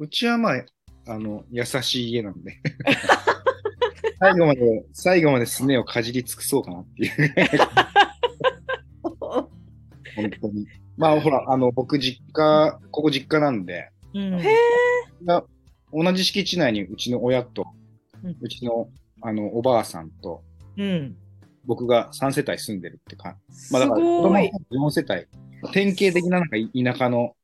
[0.02, 0.64] うちはまあ、
[1.06, 2.58] あの、優しい家なんで。
[4.18, 7.36] 最後まで、最後まですねをかじり尽くそうかなっていう。
[9.00, 9.48] 本
[10.40, 10.66] 当に。
[10.96, 14.56] まあ、ほら、あの、僕実家、ここ実家なんで、うんへ
[15.24, 15.44] が
[15.92, 17.64] 同じ敷地内にうちの親と、
[18.24, 18.88] うんうちの、
[19.20, 20.42] あの、おばあさんと、
[20.76, 21.16] うん。
[21.64, 24.22] 僕が3世帯住んでるってか、すまあだから、子。
[24.24, 24.36] 供
[24.90, 25.26] 4世帯、
[25.72, 27.36] 典型的ななんか田舎の、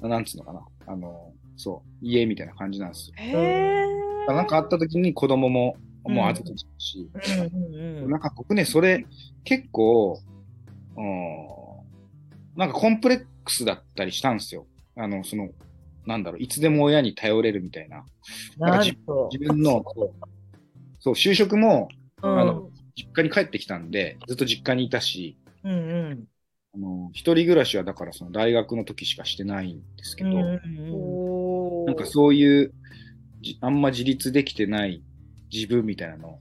[0.00, 3.14] なんつうのかな、あの、そう、家みたいな感じなんですよ。
[3.18, 4.26] へえ。
[4.26, 9.06] なんかあった時に子供も、もう預けちゃうし、うんうんなんか僕ね、それ、
[9.44, 10.18] 結構、
[10.96, 14.66] うん、なんかコンプレックスだったりしたんですよ。
[14.96, 15.50] あの、その、
[16.04, 18.04] なんだろう、いつでも親に頼れるみたいな。
[18.58, 19.28] なんと。
[19.32, 19.84] 自分の、
[20.98, 21.88] そう就職も、
[22.22, 25.74] うんあの実家に帰ってきたんで、ずっと実家にいたし、うんう
[26.14, 26.28] ん。
[26.74, 31.31] あの、一人暮らしはだからその大学の時しかしてないんですけど、うんうん
[31.86, 32.72] なんかそういう、
[33.40, 35.02] じあんま自立できてない
[35.52, 36.38] 自分みたいなの、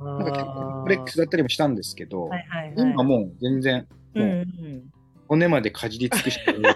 [0.00, 2.92] なんか結構コンプレックスだったりもしたんですけど、はいはいはい。
[2.92, 4.90] 今もう全然、うんもううん
[5.30, 6.62] 骨までかじり尽くしてる。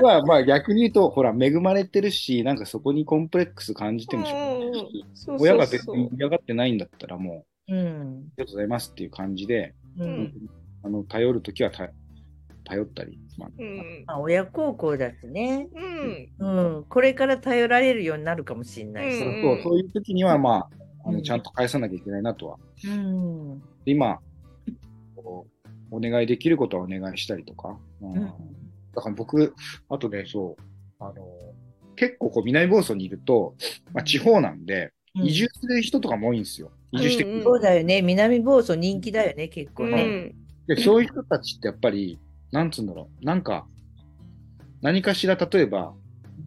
[0.00, 5.04] まあまあ逆に言うと、ほら、恵まれてるし、なんかそこにコンプレックス感じてもしょうがないう
[5.40, 7.80] 親が別に嫌がってないんだったらもう、うん。
[7.80, 7.88] あり
[8.36, 10.32] がとうございますっていう感じで、うん。
[10.84, 11.90] あの、頼るときはた
[12.62, 14.04] 頼ったり、まあ、うん。
[14.06, 15.68] まあ、親孝行だしね。
[16.38, 16.76] うん。
[16.76, 16.84] うん。
[16.84, 19.18] これから頼られるようになるかもしれないし。
[19.18, 20.68] そうそうそういう時には、まあ、
[21.06, 22.58] あのうんちゃんと返さなきゃいけないなとは。
[22.86, 23.60] うん。
[23.84, 24.18] で今、
[25.90, 27.76] お願いできることはお願いしたりとか。
[28.00, 28.32] うんうん
[28.94, 29.54] だから僕、
[29.88, 30.62] あとね、そう、
[31.00, 31.14] あの、
[31.96, 33.56] 結構こう南房総にいると、
[33.92, 36.70] まあ、地方なんで、移住する人とかも多いんですよ。
[36.92, 37.36] 移住してくる。
[37.38, 38.02] うんそうだよね。
[38.02, 40.02] 南房総人気だよね、結構ね。
[40.04, 40.74] うん。
[40.74, 42.18] で、そういう人たちってやっぱり、
[42.54, 43.66] なんつうんだろう、なんか、
[44.80, 45.92] 何かしら例えば、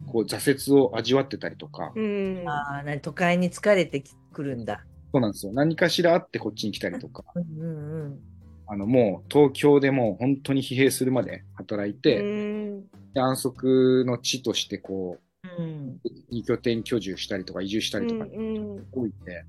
[0.06, 2.44] こう挫折を味わってたりとか、うん。
[2.46, 4.82] ああ、な都会に疲れてくるんだ。
[5.12, 5.52] そうなんですよ。
[5.52, 8.20] 何かしらあってこっちに来たりとか、うんうん
[8.68, 15.18] あの、もう東京でもう本当に疲弊するまで働いて、うんで安息の地としてこ
[15.58, 15.64] うん。
[15.64, 19.44] うんう、二拠点居住したりとか移住したりとかうん多いんで、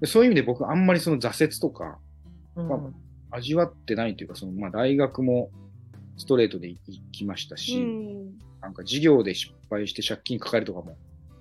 [0.00, 1.98] でそういう意味で僕あんまりその挫折とか
[2.54, 2.92] うんま
[3.32, 5.50] 味わってないというか、そのまあ大学も
[6.16, 6.78] ストレートで行
[7.10, 8.38] きましたし、うん。
[8.60, 10.96] なんか事業で失敗して借金抱えるとかも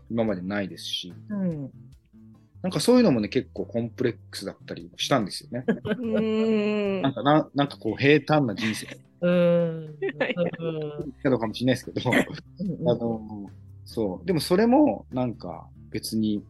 [0.09, 1.71] 今までないですし、うん。
[2.61, 5.65] なんかそういうのもね結構コンプレックスだったりしたんですよね。
[5.99, 7.01] うん。
[7.01, 8.87] なんかな、なんかこう平坦な人生。
[9.21, 9.95] うん。
[11.23, 13.49] なのかもしれないですけど、あの、
[13.85, 14.25] そう。
[14.25, 16.43] でもそれも、なんか別に、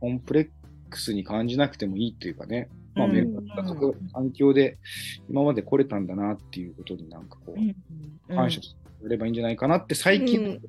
[0.00, 0.50] コンプレッ
[0.90, 4.78] クスに感じなくてもいいっていうかね、まあ、うん恵まれたこと環境で
[5.28, 10.60] 今まで来れたんだなっていうことになんかこう、感謝してやればいいんじゃないかなって最近、うん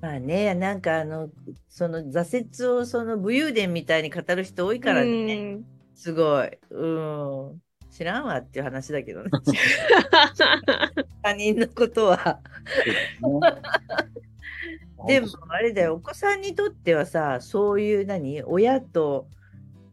[0.00, 1.28] まあね、なんかあの、
[1.68, 5.58] その挫折をその武勇伝みたいに語る人多いからね、
[5.94, 6.50] すごい。
[6.70, 7.62] うん。
[7.90, 9.30] 知らんわっていう話だけどね。
[11.22, 12.40] 他人のことは。
[15.06, 19.28] でもあれだよ、お子さんにとってはさ、そういう何、親と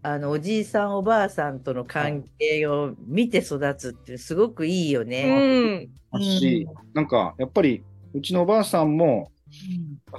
[0.08, 5.90] あのおじいさん、おばあさんとの関係を見て育つってすごくいいようね。
[6.14, 6.22] ん。
[6.22, 9.34] し、なんか、やっぱり、うちのおばあさんも、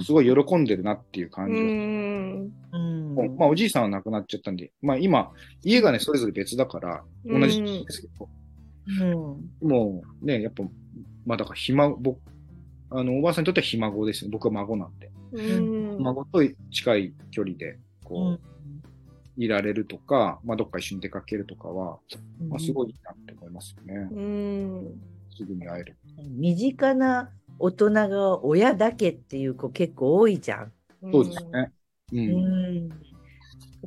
[0.01, 1.59] すごい喜んでるなっていうう感じが。
[1.61, 2.51] ん。
[2.71, 5.31] うんまあ、おじいさんは亡くなっちゃったんで、まあ今、
[5.63, 8.29] 家がね、それぞれ別だから、同じですけど、
[9.01, 10.63] うんもうね、やっぱ、
[11.25, 12.19] まあだから、ひま、僕、
[12.91, 14.29] あの、おばあさんにとってはひ孫ですね。
[14.31, 15.09] 僕は孫なんで。
[15.31, 16.03] うん。
[16.03, 18.39] 孫と近い距離で、こう、
[19.39, 21.97] いられるとか、まあどっか一緒に出かけるとかは、
[22.49, 24.09] まあすごいいいなって思いますよね。
[24.11, 25.01] うん。
[25.35, 25.97] すぐに会える。
[26.37, 30.73] 身近な大人が親だけっていう子結構多いじゃん。
[31.11, 31.71] そうですね。
[32.11, 32.17] う。
[32.17, 32.89] うんん。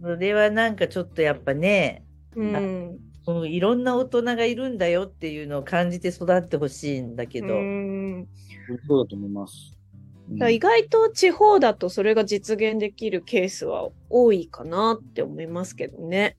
[0.01, 2.99] それはなんかちょっとやっぱね、うん。
[3.27, 7.55] うん、いろんな大人がいるんだよっていうのを感じて育ってほしいんだけど。
[7.55, 8.27] うん
[8.89, 9.82] そうだと思います。
[10.33, 16.37] うんだ意外と地方だとそれが実現できるケースは多いかなって思いますけどね。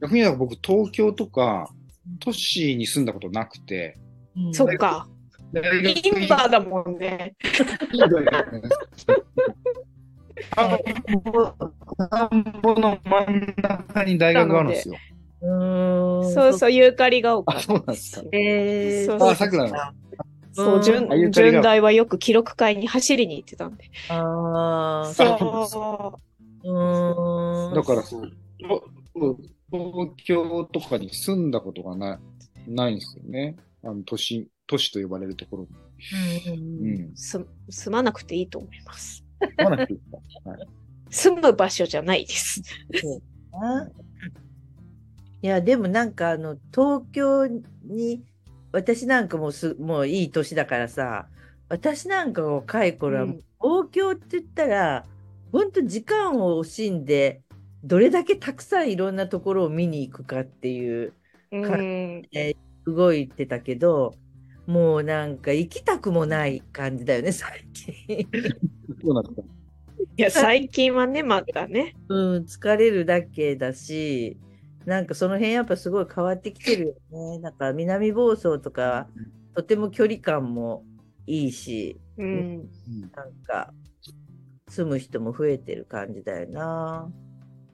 [0.00, 1.68] 逆に言えば僕、東京とか、
[2.20, 3.98] 都市に住んだことなくて、
[4.36, 5.08] うんそっか。
[5.54, 5.58] イ
[6.24, 7.36] ンバーだもんね。
[10.56, 14.96] 田んぼの真ん中に大学があるんですよ。
[15.42, 18.22] うーんそうそう、ユーカリが多かあ、ったそうなんですか。
[18.32, 19.76] えーそうそうあ、桜の。
[20.54, 23.90] そう、うん順順大はよく記録会に走りに行ってたんで。
[24.08, 25.24] ああ、そ
[26.64, 27.74] うーん。
[27.74, 28.32] だからそう、
[29.70, 32.18] 東京とかに住んだことがない、
[32.70, 33.56] ないんですよね。
[33.82, 35.68] あの、都市、都市と呼ばれるところに。
[36.46, 37.16] うんうん。
[37.16, 39.24] す住まなくていいと思います。
[39.58, 40.00] まだ聞い
[40.44, 40.68] たはい
[41.10, 42.60] 住む場所じゃないです。
[43.52, 43.86] あ
[45.42, 47.46] いや、でもなんかあの、東京
[47.84, 48.24] に、
[48.74, 51.28] 私なんかもうす、もういい年だからさ、
[51.68, 55.06] 私なんかが若い頃は、うん東京って言ったら、
[55.50, 57.40] 本当時間を惜しんで、
[57.82, 61.14] どれだけたくさんいろんなところを見に行くかっていう、
[61.50, 62.22] うん。
[62.84, 64.16] 動いてたけど、
[64.66, 68.28] もうなんか行きたくもない感じだよね、最近。
[69.02, 69.42] そうなんですか。
[70.16, 71.94] いや、最近はね、またね。
[72.08, 74.36] うん、疲れるだけだし、
[74.86, 77.38] なんかその辺やっぱすごい変わってきてるよね。
[77.38, 79.08] なんか南房総とか、
[79.54, 80.84] とても距離感も
[81.26, 82.26] いいし、うん。
[82.26, 82.68] うん
[83.14, 83.72] なんか
[84.68, 87.12] 住む人も増えてる感じだよな。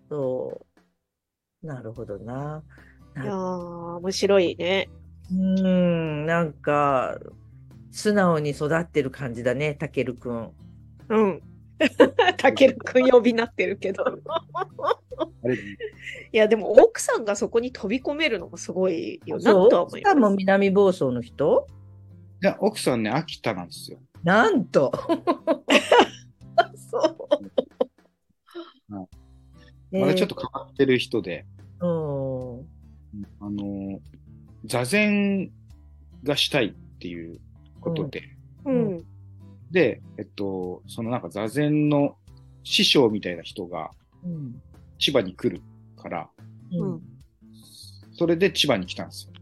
[0.08, 0.60] そ
[1.62, 1.66] う。
[1.66, 2.62] なるほどな。
[3.16, 4.88] いやー、面白いね。
[5.32, 7.18] うん、なんか、
[7.92, 10.50] 素直に育ってる感じだね、たけるくん。
[11.08, 11.42] うん。
[12.36, 14.04] たけるくん呼びなってるけど。
[15.20, 15.58] あ れい
[16.32, 20.36] や、でも奥さんがそこに飛び込めるのもすごいよなとは思い奥さんもます。
[20.36, 21.66] 南房総の人？
[22.42, 23.98] いや、奥さんね、秋田なんですよ。
[24.22, 24.92] なんと。
[26.90, 27.16] そ
[29.92, 29.92] う。
[29.92, 31.46] まだちょっと変わってる人で、
[31.80, 32.60] うん。
[33.40, 34.00] あの、
[34.64, 35.50] 座禅
[36.22, 37.40] がしたいっていう
[37.80, 38.22] ことで、
[38.64, 39.04] うん。
[39.70, 42.16] で、えっと、そのなんか座禅の
[42.62, 43.90] 師匠みたいな人が
[44.24, 44.62] うん。
[45.00, 45.60] 千葉に来る
[46.00, 46.30] から、
[46.72, 47.02] ううんん。
[48.12, 49.32] それで千葉に来たんですよ。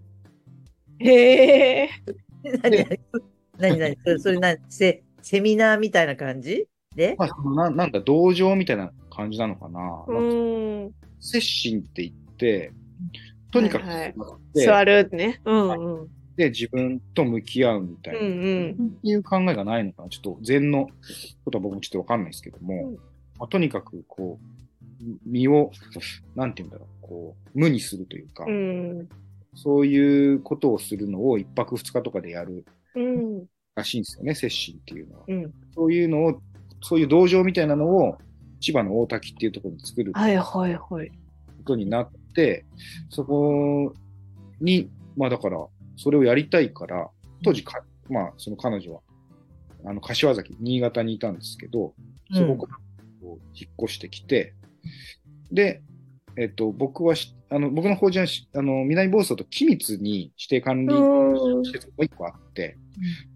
[1.01, 1.91] へえ。
[2.63, 2.87] 何
[3.59, 6.67] 何何それ、それ何セ、セミナーみたいな感じ？
[6.95, 7.17] で？
[7.19, 10.05] まあ、そのななんか道場みたいな感じなのかな。
[10.07, 10.21] うな
[10.87, 10.91] ん。
[11.21, 12.73] 接心って言って、
[13.51, 15.41] とにかくはいはい座って、座るね。
[15.45, 16.09] うんうん。
[16.37, 18.87] で、自分と向き合うみたいな、うんうん。
[18.99, 20.09] っていう考えがないのかな。
[20.09, 20.89] ちょっと禅の
[21.45, 24.45] ことは僕もちょっとわかんないですけども、うんまあ、とにかくこう、
[25.25, 25.71] 身を、
[26.35, 29.09] なんて言うんだろう、こう、無にするというか、うん。
[29.55, 33.47] そういうことをするのを一泊二日とかでやるうん。
[33.75, 35.25] らしいんですよね、接心っていうのは。
[35.29, 35.55] うん。
[35.75, 36.41] そういうのを、
[36.83, 38.19] そういう道場みたいなのを
[38.61, 41.11] 千葉の大滝っていうところに作るこはいはいはい。
[41.65, 42.65] とになって、
[43.11, 43.95] そこ
[44.61, 45.59] に、まあだから、
[45.97, 47.09] それをやりたいから、
[47.45, 49.01] 当時か、まあその彼女は、
[49.85, 51.95] あの、柏崎、新潟にいたんですけど、
[52.33, 52.79] そこから
[53.21, 54.55] こう引っ越してきて、
[55.51, 55.83] で、
[56.37, 62.79] えっと、僕はし、あの、僕の法人はし、あの、南房総と機密に指定管理うん施設がもう一個あって、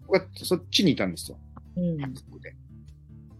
[0.07, 1.37] 僕はそっちにいたんですよ。
[1.75, 1.97] うん。
[1.97, 2.55] で。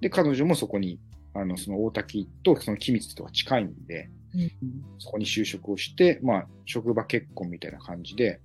[0.01, 0.99] で、彼女もそこに、
[1.33, 4.09] あの、その大滝とその機密とは近いんで、
[4.99, 8.41] そこに就職をして、まあ、職場結婚みたいな感じで、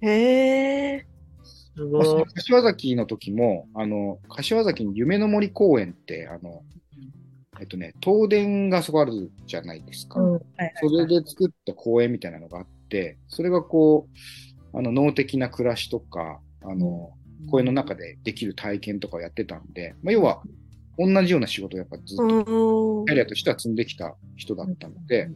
[0.00, 1.06] へえ。
[1.44, 2.20] すまあ、そごい。
[2.20, 6.62] の柏崎の時も、あの、柏崎に夢の森公園って、あの、
[7.62, 10.20] えっとね、東電がそこあるじゃないですか。
[10.20, 10.42] うんはい
[10.80, 14.08] それで作った公園みたいなのがあって、それがこ
[14.74, 17.12] う、あの、脳的な暮らしとか、あの、
[17.50, 20.42] 公園の中でできる体験とかをやってたんで、まあ、要は、
[20.98, 25.30] 同じような仕事をやっぱずっと、キャリアとしては積んできた人だったので、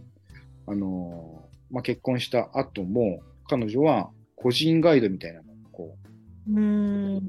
[0.66, 5.96] あの、まあ、結婚した後も、彼女は個人ガイドみたいなのをこ
[6.48, 7.28] う、うん。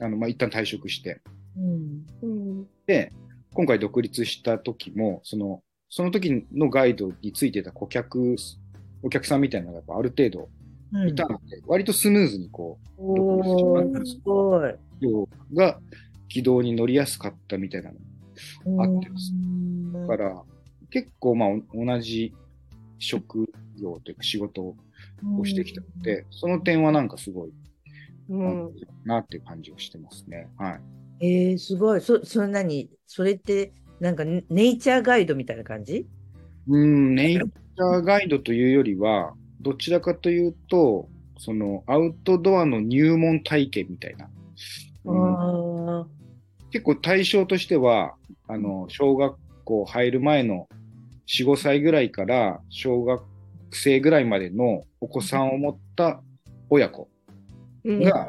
[0.00, 1.20] あの、まあ、一旦退職して、
[1.56, 2.06] うん。
[2.22, 2.26] う
[2.62, 2.66] ん。
[2.86, 3.12] で、
[3.54, 8.36] 今回独立した時も、その、その時のガイドについてた顧客、
[9.02, 10.48] お客さんみたいなのがやっぱある程度
[11.06, 14.74] いたので、割とスムーズにこおー、すごい。
[15.54, 15.78] が
[16.28, 17.96] 軌道に乗りやすかったみたいなの。
[18.82, 20.42] 合ってますうんだから、
[20.90, 22.34] 結構まあお同じ
[22.98, 23.46] 職
[23.80, 24.76] 業というか仕事を
[25.44, 27.52] してきたので、その点はなんかすごい、
[28.28, 28.70] うん。
[29.04, 30.48] なっていう感じをしてますね。
[30.56, 30.80] はい。
[31.20, 32.00] えー、すごい。
[32.00, 36.06] そ、それ何それって、なんかネネイチャーガイドみたいな感じ？
[36.68, 41.08] うん、ネイチャーガイドというよりは、どちらかというと、
[41.38, 44.28] そのアウトドアの入門体験みたいな。
[45.04, 46.06] うんあ
[46.70, 48.14] 結構対象としては、
[48.46, 50.68] あの、小学校入る前の
[51.26, 53.22] 4、5歳ぐらいから小学
[53.70, 56.20] 生ぐらいまでのお子さんを持った
[56.68, 57.08] 親子
[57.84, 58.28] うんが、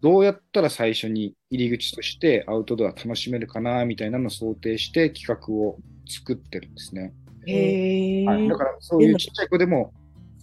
[0.00, 5.78] どうやったら最初に入り口としてアウトドア楽しめるかな、みたいなのを想定して企画を
[6.08, 7.14] 作ってるんですね。
[7.46, 8.26] へえ。
[8.26, 8.48] はい。
[8.48, 9.92] だからそういうちっちゃい子でも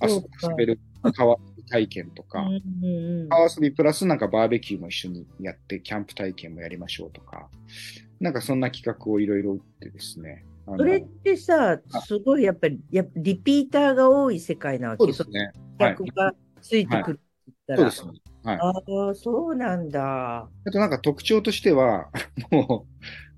[0.01, 0.21] 遊
[0.55, 0.79] べる
[1.13, 7.49] 川遊び体験とか、うんうん川遊びプラスなんかバーベキューも一緒にやって、キャンプ体験もやりましょうとか、
[8.19, 10.45] なんかそんな企画をいろいろ打ってですね。
[10.65, 15.51] それってさ、すごいやっぱり、やっぱリピーターが多い世界なわけですね。
[15.79, 17.91] がついてくるって言ったら。
[17.91, 18.30] そうですね。
[18.43, 18.57] はい。
[18.57, 18.69] あ
[19.09, 20.49] あ、そうなんだ。
[20.65, 22.09] あとなんか特徴としては、
[22.51, 22.85] も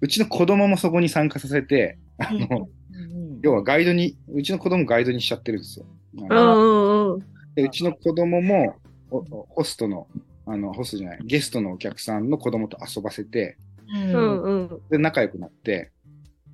[0.01, 5.86] う、うちの子供もそこに参加させて、あの、うん要はガイドに、うちの子供ガイドにしちゃってるんですよ。
[6.20, 7.34] あうのんうんうん。
[7.56, 8.76] でうちの子供も、
[9.10, 10.08] ホストの、
[10.45, 14.82] あの、ホストじゃない、ゲストのお客さんの子供と遊ばせて、うんうんうん。
[14.89, 15.91] で、仲良くなって、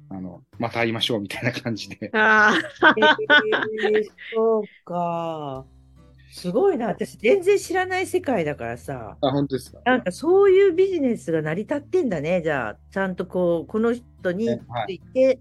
[0.10, 2.12] あの、また会いましょうみたいな感じで。
[2.14, 2.94] ああ。
[2.98, 5.66] えーそうか。
[6.32, 6.88] すごいな。
[6.88, 9.18] 私、全然知らない世界だからさ。
[9.20, 9.82] あ、本当ですか？
[9.86, 12.42] なんかそういうビジネスが成り立ってんだね。
[12.42, 15.40] じゃあ、ちゃんとこう、この人について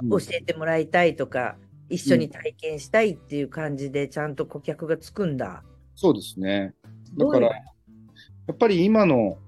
[0.00, 1.56] うん教えてもらいたいとか、
[1.88, 5.62] 一緒に体験したいっていう感じで、ちゃんと顧客がつくんだ。
[5.94, 6.74] そうですね。
[7.18, 7.54] だから、や
[8.52, 9.38] っぱり今の、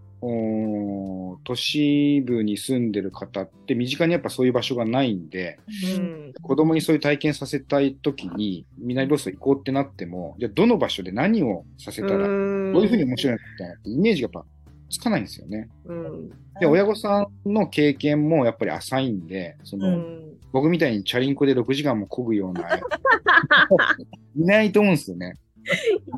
[1.44, 5.58] 都市部に住んでる方って身近にやっぱそういう場所がないんで、
[5.96, 6.32] うん。
[6.40, 14.46] 子供にそういう体験させたいときに、南ロスト行こうってなっても、じゃあどの場所で何をさせたら、どういうふうに面白いのかみたいなイメージがやっぱ
[14.90, 15.68] つかないんですよね。
[15.84, 16.28] うん。
[16.60, 20.38] で、親御さんの経験もやっぱり浅いんで、その、うん。
[20.52, 22.78] 僕みたいにチャリンコで6時間も漕ぐような、
[24.36, 25.34] いないと思うんですよね。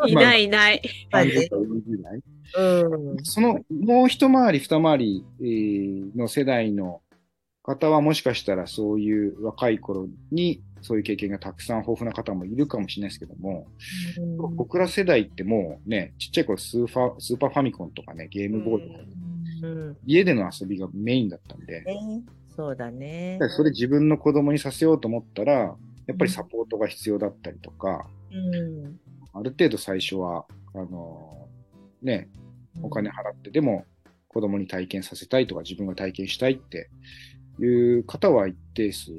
[0.06, 0.82] いないいない。
[1.10, 2.20] まあね30代40代
[2.54, 3.24] うん。
[3.24, 7.00] その、もう一回り、二回り、えーの世代の
[7.62, 13.66] 方はもしかしたらそういう若い頃にそういう経験がたくさん豊富な方もいるかもしれないですけども、
[14.56, 19.04] 僕ら世代ってもうね、ちっちゃい頃スーファスーパーファミコンとかね、ゲームボーイとか、
[19.62, 19.96] うん。
[20.06, 22.22] 家での遊びがメインだったんで、ね
[22.54, 23.38] そうだね。
[23.50, 25.52] それ自分の子供にさせようと思ったら、
[26.06, 28.98] やっぱりサポートが必要だったりとか、うん。
[29.34, 31.45] ある程度最初は、あの
[32.02, 32.28] ね、
[32.82, 33.84] お金払ってでも
[34.28, 36.88] 子供に体験させたいとか自分が体験したいって
[37.60, 37.66] い
[37.98, 39.12] う方は一定数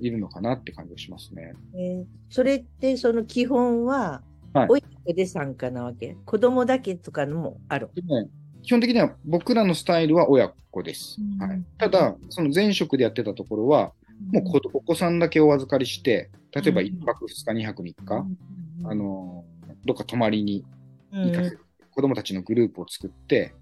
[0.00, 1.54] いるのかなって感じがしますね。
[1.74, 4.22] えーそれってその基本は
[4.52, 4.68] はい。
[4.70, 7.88] 親子で参加なわけ、子供だけとかのもある？
[7.94, 8.28] でね
[8.62, 11.16] 基本的には僕らのスタイルは親子です。
[11.20, 11.38] うん。
[11.38, 13.92] はい、ただ、その前職でやってたところは、
[14.32, 16.86] もうこお子さんだけお預かりして、例えばうん。
[16.88, 18.90] 1泊2日、2泊3日、うん。
[18.90, 19.44] あの、
[19.86, 20.64] どっか泊まりに
[21.12, 21.60] うん行かせる、
[21.98, 23.52] 子供たちのグループを作って、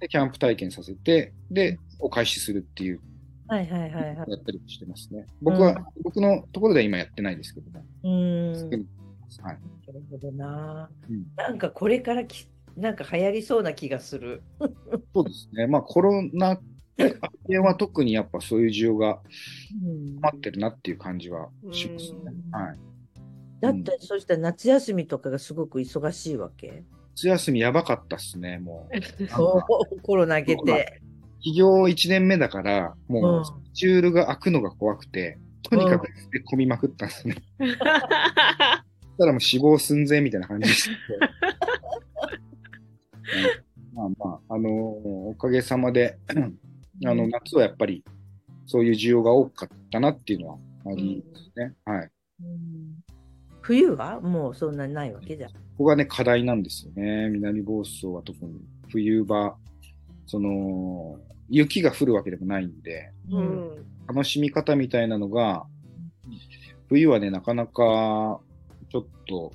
[0.00, 3.00] で、キャンプ体験させて、で、お返しするっていう、
[3.46, 4.04] はいはいはいはい。
[4.16, 5.26] やったりしてますね。
[5.42, 7.84] 僕は、僕のところでは今やってないですけども。
[8.04, 8.52] うん。
[8.54, 8.72] はい。
[8.72, 9.52] な
[9.92, 10.88] るほどな。
[11.10, 14.40] うんなんかこれからきなんか流行りそうな気がする。
[15.14, 15.66] そうですね。
[15.66, 16.58] まあ、コロナ
[16.96, 17.06] 明
[17.46, 19.20] けは特にやっぱそういう需要が
[19.84, 22.18] うん待ってるなっていう感じはしますね。
[22.24, 22.78] うんはい。
[23.60, 26.84] だって、そうしたら夏休みとかがすごく忙しいわけ？
[27.18, 30.02] 夏休みやばかったっすね、もう。
[30.02, 31.02] コロナ明けて。
[31.40, 37.34] 起業1年目だから、もうスケジュールが開くのが怖くて、とにかく捨て込みまくったんですね。
[37.58, 37.76] そし
[39.18, 40.98] たらもう死亡寸前みたいな感じでしたね。
[43.94, 46.18] う んまあまあ、あのーおかげさまで、
[47.04, 48.04] あの、夏はやっぱり、
[48.66, 51.74] そういう需要が多かったなっていうのはありますね。
[51.84, 52.10] はい。
[52.42, 52.98] うん
[53.60, 54.20] 冬は？
[54.20, 55.67] もうそんなにないわけじゃん。
[55.78, 57.28] ここがね、課題なんですよね。
[57.30, 58.60] 南房総は特に
[58.90, 59.56] 冬場、
[60.26, 63.86] その、雪が降るわけでもないんで、ううんん。
[64.08, 65.66] 楽しみ方みたいなのが、
[66.88, 68.40] 冬はね、なかなか
[68.90, 69.52] ちょっと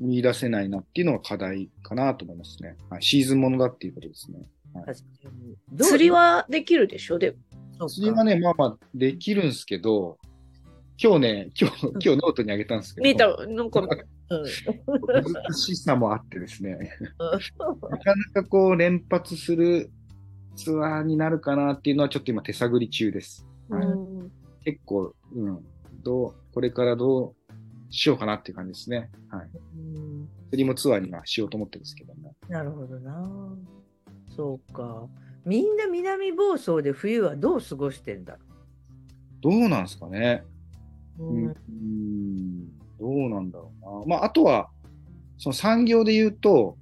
[0.00, 2.76] 見出せないなっていうのが課題かなと思いますね。
[2.88, 4.48] はい、シーズンものだっていうことですね。
[4.72, 4.92] 確か
[5.24, 7.18] にどう釣りはできるでしょ？
[7.18, 7.34] で
[7.88, 10.18] 釣りはね、まあまあできるんですけど、
[10.98, 13.86] 今日ね、今日、今日ノートにあげたんですけど、見た、なんか、うん
[14.28, 16.78] 難しさもあってですね、
[17.18, 19.90] なかなかこう連発する
[20.56, 23.46] ツアーになるかなっていうのはちょっと今手探り中です。
[23.68, 24.32] うはいん。
[24.64, 25.64] 結構、うん、
[26.02, 29.10] どう、これからどうしようかなっていう感じですね。
[29.30, 29.48] はい。
[29.76, 32.32] うん釣りもツアーにはしようと思ってるんですけどね。
[32.48, 33.28] なるほどな。
[34.34, 35.06] そうか。
[35.44, 38.38] みんな南房総で冬はどう過ごしてんだ
[39.40, 40.44] どうなんですかね。
[41.18, 42.68] ううん、うん。
[42.98, 44.16] どうなんだろうな。
[44.16, 44.68] まあ、あとは、
[45.38, 46.76] その産業で言うと、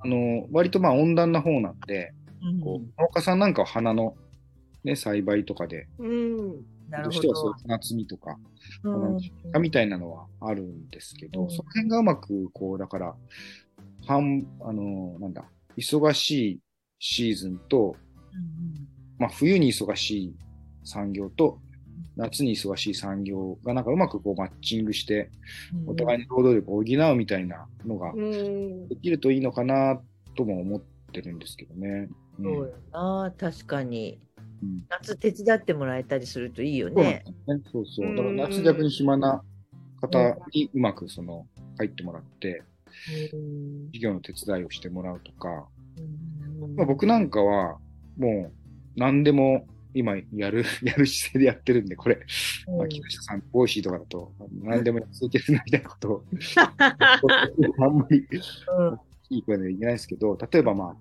[0.00, 2.12] あの、割とまあ温暖な方なんで、
[2.62, 4.14] こう農家さんなんかは花の、
[4.84, 6.64] ね、栽培とかで、うん。
[6.88, 7.68] なるほどうしてはそうど。
[7.68, 8.36] 花摘みとか、
[8.84, 9.16] うん。
[9.52, 11.50] 花みたいなのはあるんですけど、うん。
[11.50, 13.14] その辺がうまく、こう、だから、
[14.06, 15.44] 半、あの、なんだ、
[15.76, 16.60] 忙しい
[16.98, 17.96] シーズンと、
[19.18, 20.34] まあ、冬に忙しい
[20.84, 21.58] 産業と、
[22.16, 25.30] 夏に忙しい産業がなんかうまくこうマッチングして、
[25.86, 28.88] お互いに労働力を補うみたいなのがうん。
[28.88, 30.00] できるといいのかな
[30.36, 30.80] とも思っ
[31.12, 32.08] てるんですけどね。
[32.38, 34.18] うんそうよな、確かに。
[34.62, 37.24] うん夏手伝ってもらえたりするといいよそうね。
[37.70, 38.08] そうそう。
[38.10, 39.42] だからうん夏逆に暇な
[40.00, 41.46] 方にうまくその
[41.78, 42.62] 入ってもらって、
[43.32, 45.66] うん授業の手伝いをしてもらうとか、
[45.98, 47.78] うんまあ、僕なんかは
[48.16, 48.52] もう
[48.96, 52.20] 何でも今やる、 やる姿勢でやってるんで、これ、
[52.78, 54.32] まあ、木下さん、 Voicy とかだと
[54.62, 56.24] 何でも続けるみたいなことを、
[57.82, 58.98] あんまりうん。
[59.28, 60.96] いい声で言えないですけど、例えばまあ、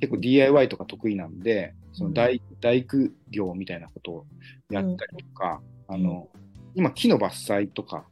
[0.00, 4.26] 結構 DIY とか得意なんで、その大、大工業みたいなことを
[4.70, 6.28] やったりとか、あの、
[6.74, 8.06] 今木の伐採とか、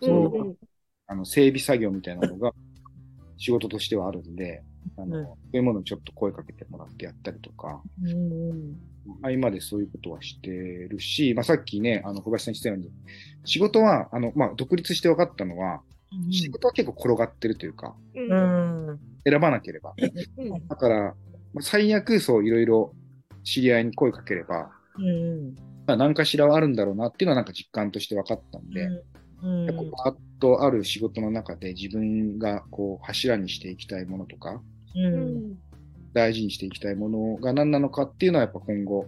[0.00, 0.56] そううん。
[1.06, 2.52] あの、整備作業みたいなのが
[3.36, 4.62] 仕事としてはあるんで、
[4.96, 5.24] あの、うん。
[5.24, 8.76] そういうものをちょっと声かけてもらってやったりとか、うん
[9.22, 12.90] 合間でそういうことはしてるし、まあ、さっきね、あの、小林さん言ってたように、
[13.44, 15.82] 仕事は、あの、まあ、独立して分かったのは、
[16.30, 18.20] 仕事は結構転がってるというか、う。
[18.20, 19.94] うんん選ばなければ。
[20.38, 20.68] うん。
[20.68, 21.14] だから、
[21.52, 22.94] まあ最悪、そう、いろいろ
[23.44, 25.54] 知り合いに声かければ、うん
[25.86, 29.02] まあ、何かしらはあるんだろうなっていうのはなんか実感として分かったんで、うん
[29.40, 34.60] 結構パッとある仕事の中で自分がこう柱にしていきたいものとか、
[34.96, 35.58] うんうん。
[36.12, 39.06] 大事にしていきたいものが何なのかっていうのはやっぱ今後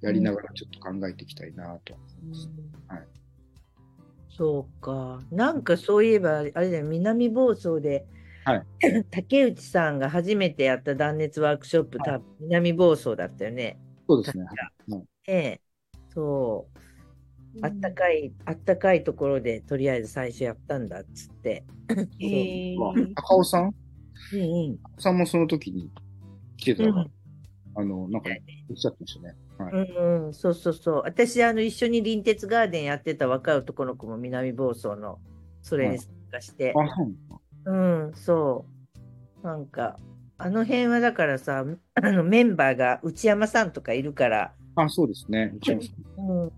[0.00, 2.50] やりながらちょっと考えていきたいなと思います。
[2.88, 3.06] はい
[4.34, 5.20] そうか。
[5.30, 8.06] なんかそういえば、あれだよ、南房総で、
[8.44, 8.62] はい
[9.10, 13.78] 竹内さんが初めてやった断熱ワークショップ、はい多分南房総だったよね。
[14.08, 14.44] そうですね。
[15.26, 15.60] ええ、
[16.14, 16.66] そ
[17.54, 17.58] う。
[17.60, 21.64] あったかい、あったかいところで、とりあえず最初やったんだっつって。
[23.14, 23.74] 赤尾さん？
[24.32, 24.78] うんうん。
[24.82, 25.90] 赤尾さんもその時に
[26.62, 27.10] 来てたら、うん
[27.74, 28.30] あの、なんか
[28.70, 29.34] おっしゃってましたね。
[29.58, 29.72] はい。
[29.72, 31.02] うんうん、そうそうそう。
[31.04, 35.18] 私、あの、一緒に隣鉄ガーデンやってた若い男の子も南房総の、
[35.62, 36.74] それに参加して。
[36.76, 38.66] あ、そうなんそ
[39.42, 39.46] う。
[39.46, 39.98] なんか、
[40.38, 45.52] あの辺はだからさ、あ のメンバーが内山さんとかいるから、あ、そうですね。
[45.56, 45.88] 内山さ
[46.18, 46.52] んうん、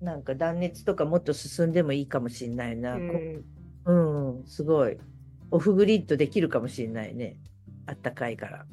[0.00, 2.94] なんか断熱とかもっと進んでもいいかもしれないな。
[2.94, 3.44] うん
[3.84, 4.98] うん、すごい。
[5.50, 7.36] オフグリッドできるかもしれないね。
[7.86, 8.66] あったかいから。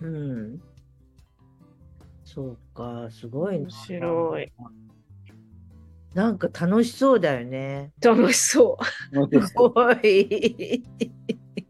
[0.00, 0.60] うん。
[2.24, 3.60] そうか、すごいな。
[3.60, 4.52] 面白い。
[6.14, 7.92] なんか楽しそうだよね。
[8.00, 8.78] 楽しそ
[9.12, 10.20] すごい。
[10.20, 10.82] い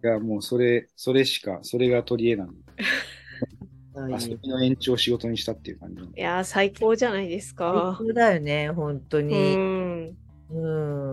[0.03, 6.03] や、もうそれ、それしか、それが取り柄なんで、遊びの延長を仕事にしたっていう感じ。
[6.03, 6.23] いで。
[6.23, 7.97] やー、最高じゃないですか。
[7.99, 9.57] そうだよね、本当うに。
[9.57, 10.17] ん。
[10.51, 10.69] う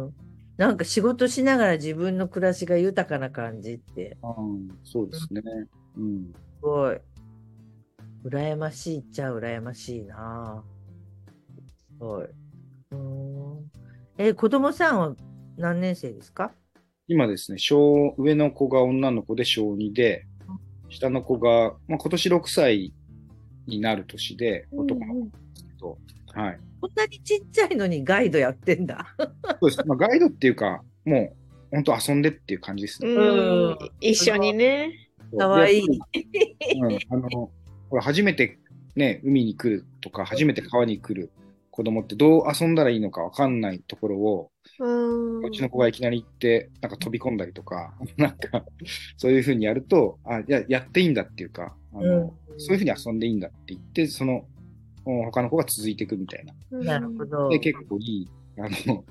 [0.08, 0.14] ん。
[0.58, 5.42] なんか仕事しながら自分の暮らしが豊かな感じって、うん、そうですね。
[5.98, 6.32] うん。
[6.64, 6.98] すごい。
[8.24, 10.64] 羨ましいっちゃ羨ましいな。
[11.68, 12.28] すごい。
[12.92, 13.70] うん。
[14.18, 15.16] え、子供さんは
[15.58, 16.54] 何年生ですか？
[17.10, 20.26] 今ですね、小、上の子が女の子で小2で、
[20.88, 22.94] 下の子が、まあ、今年6歳
[23.68, 25.98] になる年で、男の子なんですけど、
[26.34, 26.60] はい。
[26.80, 29.14] こんなにちっちゃいのにガイドやってんだ。
[29.60, 29.86] そうです。
[29.86, 31.36] まあ、ガイドっていうか、も
[31.72, 33.10] う、本当遊んでっていう感じですね。
[33.10, 33.78] うん。
[34.00, 35.10] 一緒にね。
[35.38, 35.88] かわいい。
[35.88, 36.00] で
[36.82, 37.52] うん、あの、
[37.90, 38.60] ほら、初めて
[38.96, 41.32] ね、海に来るとか、初めて川に来る
[41.72, 48.64] 子供ってどう遊んだらいいのかわかんないところを、うんうちの子がいきなり行って、なんか飛び込んだりとか、 なんか、
[49.18, 54.46] そういうふうにやると、あ、や、やっていいんだっていうか、あの、そういうふうに遊んでいいんだって言って、その、
[55.06, 56.80] うん他の子が続いていくみたいな。
[56.80, 57.26] なるほ。
[57.26, 57.50] ど。
[57.50, 59.04] で、結構いい、あの、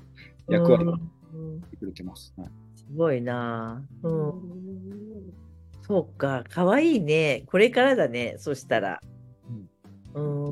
[0.49, 0.99] 役割をやっ
[1.35, 2.33] うんてくれてます。
[2.37, 3.83] はいすごいな。
[4.03, 4.09] う。
[4.09, 5.33] うんん
[5.85, 6.43] そうか。
[6.49, 7.43] かわいいね。
[7.47, 8.35] これからだね。
[8.39, 9.01] そしたら。
[10.15, 10.47] うん。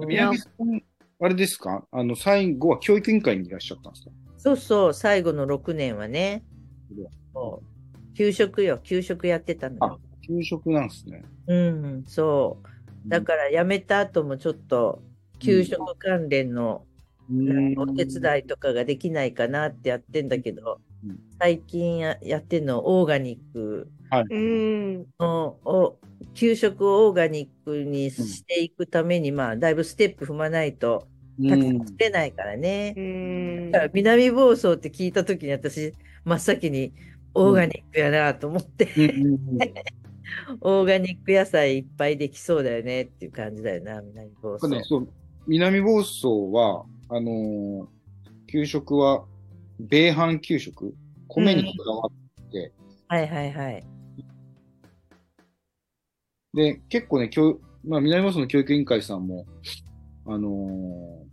[0.00, 0.82] うん宮城さん、
[1.20, 1.86] あれですか？
[1.92, 4.10] あの、最後は教育委員会にいらっしゃったんですか？
[4.38, 4.94] そうそう。
[4.94, 6.42] 最後の6年はね。
[7.34, 8.78] そう給食よ。
[8.78, 11.22] 給食やってたのあよ。、給食なんですね。
[11.46, 12.04] うん。
[12.06, 13.08] そう。
[13.08, 15.02] だから辞めた後もちょっと
[15.38, 16.84] 給食関連の
[17.30, 23.88] うんお手伝いとかができないかなってやってんだけどうん、最近ややってんのオーガニック
[24.28, 25.06] うん。
[25.18, 25.98] のお
[26.34, 31.06] 給食をオーガニックにしていくために、まあだいぶステップ踏まないと
[31.48, 32.94] たくさん作れないからね。
[32.96, 35.94] うんだから南房総って聞いた時に私
[36.24, 36.92] 真っ先に
[37.34, 39.40] オーガニックやなと思って、うんうんうん
[40.60, 44.68] オーガニック野菜いっぱいできそうだよねっていう感じだよな南房総。
[44.68, 45.08] ね、そう
[45.46, 47.86] 南房総は、あのー
[48.46, 49.24] 給食は、
[49.78, 50.92] 米飯給食、
[51.28, 52.10] 米にこだわ
[52.48, 52.72] って、
[53.06, 53.84] はいはいはい。
[56.54, 59.46] で、結構ね、教まあ、南房総の教育委員会さんも、
[60.26, 61.30] あのー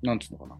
[0.00, 0.54] なんつうのかな。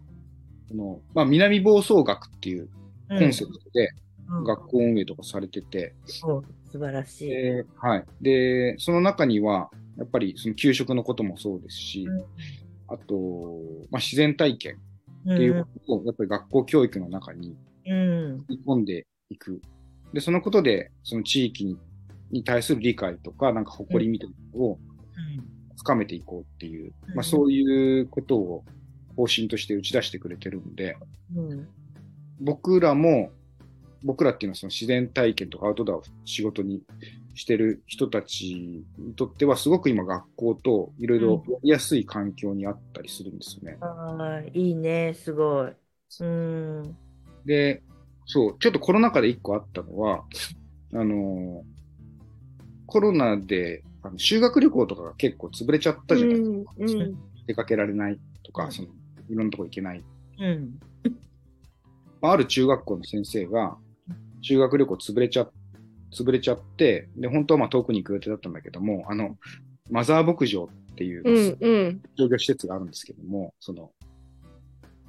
[0.69, 2.69] この、まあ、南房総学っていう
[3.07, 3.89] コンセプトで
[4.27, 7.29] うん学校運営とかされてて、そう素晴らしい。
[7.29, 8.05] で、はい。
[8.21, 12.07] で、その中には、やっぱりその給食のこともそうですし、
[12.87, 13.59] あと、
[13.89, 14.77] まあ、自然体験
[15.25, 17.55] うんっていうことを、やっぱり学校教育の中に
[17.87, 18.43] うん。
[18.45, 19.61] 組み込んでいく。
[20.13, 21.77] で、そのことで、その地域に
[22.31, 24.79] に対する理解とか、なんか誇りみたいなのを
[25.77, 28.63] 深めていこうっていう、うんまあそういうことを
[29.15, 30.95] 方針として打ち出してくれてるんで、
[31.35, 31.67] うん。
[32.39, 33.31] 僕らも、
[34.03, 36.81] 僕らっていうのはその自然体験とかアウトドアを仕事に
[37.35, 43.77] してる人たちにとっては、すごく今学校といろいろやりやすい環境にあったりするんですよね。
[43.81, 45.73] ああ、いいね、すごい。
[46.21, 46.97] うん。
[47.45, 47.81] で、
[48.25, 50.23] そう、ちょっとコロナ禍で一個あったのは、
[50.93, 51.63] あの
[52.89, 56.73] コロナであの修学旅行とかが結構潰れちゃったじゃないですか。
[56.77, 57.17] うん。
[57.45, 58.87] 出かけられないとか、うんその、
[59.29, 60.03] いろんなとこ行けない。
[60.39, 60.79] うん。
[62.21, 63.77] ある中学校の先生が、
[64.41, 65.49] 修学旅行潰れちゃ、
[66.11, 69.37] 潰れちゃって、で、本当はまあ遠くに行く予定だったんだけども、あの、
[69.89, 71.57] マザー牧場っていう、うん。
[71.59, 72.01] うん。
[72.17, 73.91] 商業施設があるんですけども、その、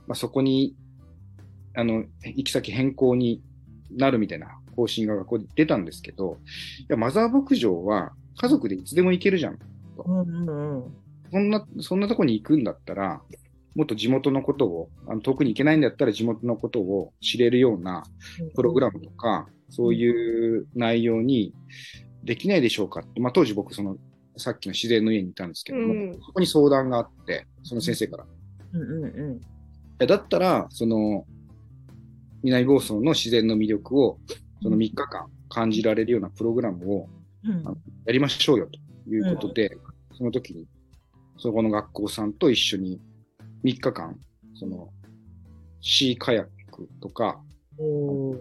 [0.07, 0.76] まあ、そこに、
[1.74, 3.43] あの、行き先変更に
[3.91, 6.39] なるみたいな方針が学校で出たんですけど、
[6.81, 9.59] いや、マザー牧場は家族でいつでも行けるじゃん。
[10.07, 10.49] うん。
[10.49, 10.85] うん。
[11.31, 13.23] そんな、そんなとこに行くんだったら、
[13.75, 18.05] もっと地元のことを、あの遠くに行けないんだったら地元のことを知れるような
[18.55, 21.55] プログラムとか、そういう内容に
[22.25, 23.97] できないでしょうかって、まあ当時僕その、
[24.37, 28.27] さっきの自然の家にいたんですけども、うんそこに相談があって、その先生から。
[28.73, 28.83] うん。
[28.83, 29.05] うん。
[29.05, 29.37] うん。
[29.37, 29.41] い
[29.99, 31.25] やだったら、その、
[32.43, 34.18] 南房総の自然の魅力を、
[34.62, 37.08] その3日間感じられるようなプログラムを
[37.44, 37.64] うん。
[38.04, 39.76] やりましょうよということで、
[40.16, 40.66] その時に、
[41.38, 43.00] そこの学校さんと一緒に
[43.64, 44.18] 3日間、
[44.54, 44.90] その、
[45.80, 47.40] シーカヤックとか、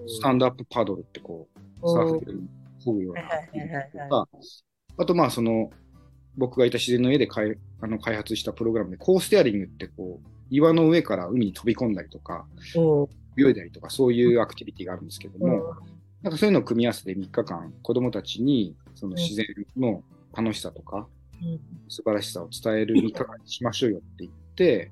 [0.07, 1.47] スタンドアップパドルってこ
[1.81, 2.33] う、サーフで
[2.85, 3.21] 漕ぐような
[4.97, 5.69] あとまあその、
[6.37, 12.45] 僕がいた自然の家で開あの開発したプログラムで、コーステアリングってこう、岩の上から海に飛び込んだりとか、
[13.37, 15.75] 泳いだりとか、そういうアクティビティがあるんですけども、
[16.21, 19.45] なんかそういうのを組み合わせて3日間、子供たちにその自然
[19.77, 20.03] の
[20.35, 21.07] 楽しさとか、
[21.41, 21.59] うん。
[21.87, 24.91] 素晴らしさを伝える3日間にしましょうよって言って、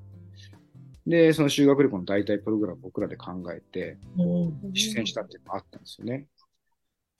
[1.06, 4.72] で、その修学旅行の代替プログラムを僕らで考えて、うん。
[4.72, 6.26] 実践したっていうのがあったんですよね。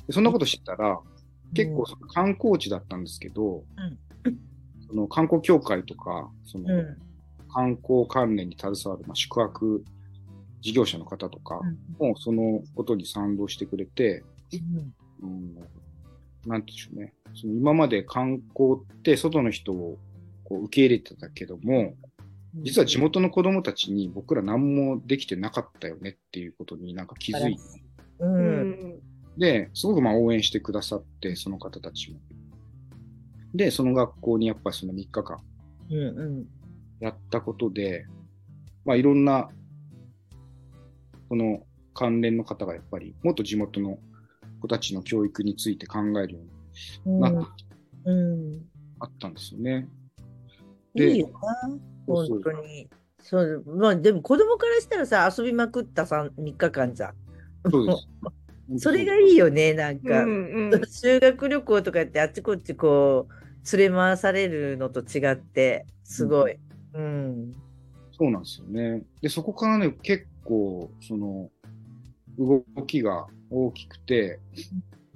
[0.06, 0.98] でそんなことしてたら、
[1.54, 3.64] 結構その観光地だったんですけど、
[4.24, 4.38] うん。
[4.86, 6.98] その観光協会とか、そのうん。
[7.50, 9.84] 観光関連に携わる、まあ、宿泊
[10.60, 11.60] 事業者の方とか
[11.98, 14.24] もそのことに賛同してくれて、
[15.22, 15.54] うんうん、
[16.46, 17.14] なんていうんでしょうね。
[17.34, 19.98] その今まで観光って外の人を
[20.44, 21.94] こう受け入れてたけども、
[22.54, 27.62] 実は地元の子供たちに僕ら何もできてなかったよねっていうことになんか気づいて、
[28.20, 28.26] う。
[28.26, 29.00] うんん。
[29.36, 32.18] で、すごくまあ応援してくださって、その方たちも。
[33.54, 35.38] で、その学校にやっぱりその3日間
[37.00, 38.06] やったことで、
[38.84, 39.50] まあいろんな、
[41.28, 41.62] この
[41.94, 43.98] 関連の方がやっぱりもっと地元の
[44.60, 46.40] 子たちの教育について考えるよ
[47.06, 47.64] うにうんなって
[48.04, 48.60] うん
[49.00, 49.88] あったんですよね。
[50.94, 52.88] でいいよな、本当に。
[53.20, 57.14] そうまあ、でも子供からしたらさ、遊びまくった 3, 3日間じゃん。
[57.70, 58.08] そうです。
[58.84, 60.24] それがいいよね、なんか。
[60.24, 66.58] うんうん修学旅行とかってあっちこっちこう連れ回されるのと違ってすごい。
[66.94, 67.54] うん。
[68.12, 69.02] そうなんですよね。
[69.20, 71.50] で、そこからね、結構、その、
[72.38, 74.40] 動きが大きくて、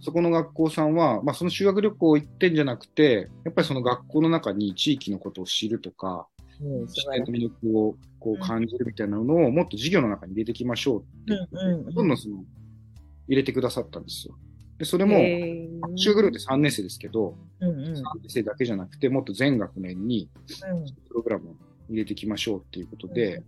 [0.01, 6.27] そこの学校さんは、まあ、その修学旅行行ってんじゃなくて、やっぱりその学校の中に地域のことを知るとか、
[6.61, 12.45] うん、素自晴らしい然の魅力をこう感じるみたいなのをもっと授業の中に入れていきましょうっていうどんどんその
[13.29, 14.37] 入れてくださったんですよ。
[14.79, 15.17] で、それも、
[15.97, 17.77] 修学旅行って3年生ですけど、うんうん。
[17.77, 20.29] 3年生だけじゃなくて、もっと全学年に
[20.69, 20.85] うん。
[21.09, 21.55] プログラムを
[21.89, 23.45] 入れていきましょうっていうことで、うん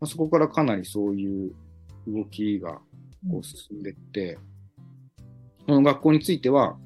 [0.00, 1.52] まあ、そこからかなりそういう
[2.06, 2.80] 動きが
[3.24, 4.38] うんこう進んでいって、
[5.66, 6.78] この学校については、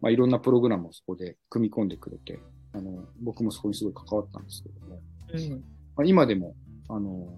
[0.00, 2.38] まあ、いろんなプログラムをそこで組み込んでくれて、
[2.72, 5.00] あの僕もそこにすごい関わったんですけども、
[5.32, 5.50] うん
[5.96, 6.54] まあ、今でも
[6.88, 7.28] あの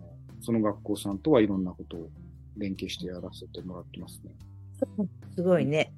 [0.42, 2.10] その学校さんとはいろんなことを
[2.58, 4.32] 連携してやらせてもらってますね。
[5.34, 5.94] すごいね。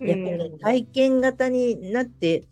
[0.00, 2.48] うんやっぱりね体験型になって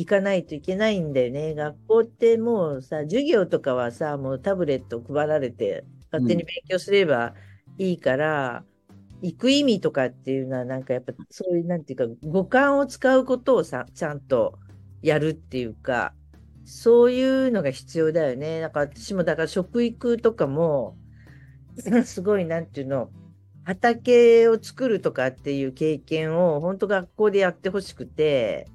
[0.00, 1.56] いかないといけないんだよね。
[1.56, 7.34] 学校ってもうさ、授業とかはさ、もうタブレット配られて、勝手に勉強すれば
[7.78, 8.64] いいから、
[9.22, 14.56] 行く意味とかっていうのは、なんかやっぱそういう、なんていうか、五感を使うことをさ、ちゃんと
[15.02, 16.14] やるっていうか、
[16.64, 18.60] そういうのが必要だよね。
[18.60, 20.96] だから私も、だから食育とかも、
[22.04, 23.10] すごい、なんていうの、
[23.64, 28.68] 畑を作るとかっていう経験を本当学校でやってほしくて、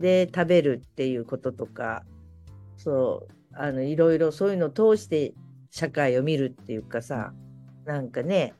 [0.00, 2.04] で、食べるっていうこととか、
[2.76, 5.34] そう、あの、いろいろそういうのを通して
[5.70, 7.32] 社会を見るっていうかさ、
[7.84, 8.54] なんかね、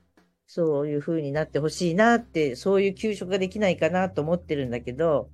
[0.47, 5.30] そういう風になってほしいなって、そういう給食ができないかなと思ってるんだけど、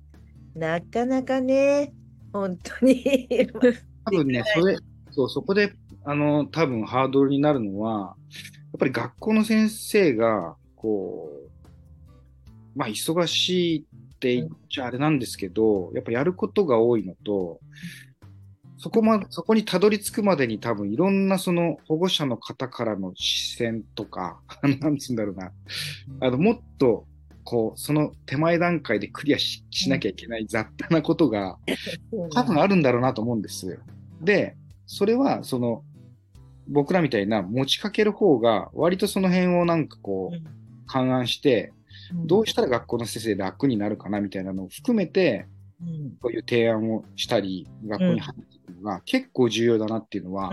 [0.55, 1.93] なかなかね、
[2.31, 3.27] 本当に
[4.05, 4.77] 多分ね、それ、
[5.11, 5.73] そう、そこで、
[6.05, 13.85] あの、多分ハードルになるのは、やっぱり学校の先生が、こう、まあ、忙しい
[14.17, 17.59] って言っちゃあれなんですけど、やっぱやることが多いのと、
[18.79, 24.39] そこま、そこにたどり着くまでに多分いろんなその保護者の方からの視線とか、
[24.81, 25.51] なんつうんだろうな、
[26.21, 27.05] あの、もっと、
[27.43, 31.57] こう、その手前段階でクリアししなきゃいけない雑多なことが、
[32.33, 33.67] 多分あるんだろうなと思うんです。
[33.67, 33.77] よ。
[34.21, 34.55] で、
[34.85, 35.83] それは、その、
[36.67, 41.71] 僕らみたいな持ちかける方が、割とその辺をなんかこう、勘案して、
[42.13, 45.47] どうしたら学校の先生楽になるかなみたいなのを含めて、
[45.81, 46.17] うん。
[46.19, 50.51] こういう提案をしたり、学校に入っていくのが結構重要だなっていうのは、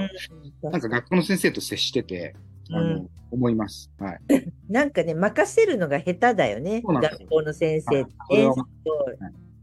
[0.63, 2.35] なんか学校の先生と接してて、
[2.71, 3.91] あの、うん思います。
[3.99, 4.21] はい。
[4.71, 6.83] なんかね、任せるのが下手だよね、よ。
[6.89, 8.53] 学校の先生っては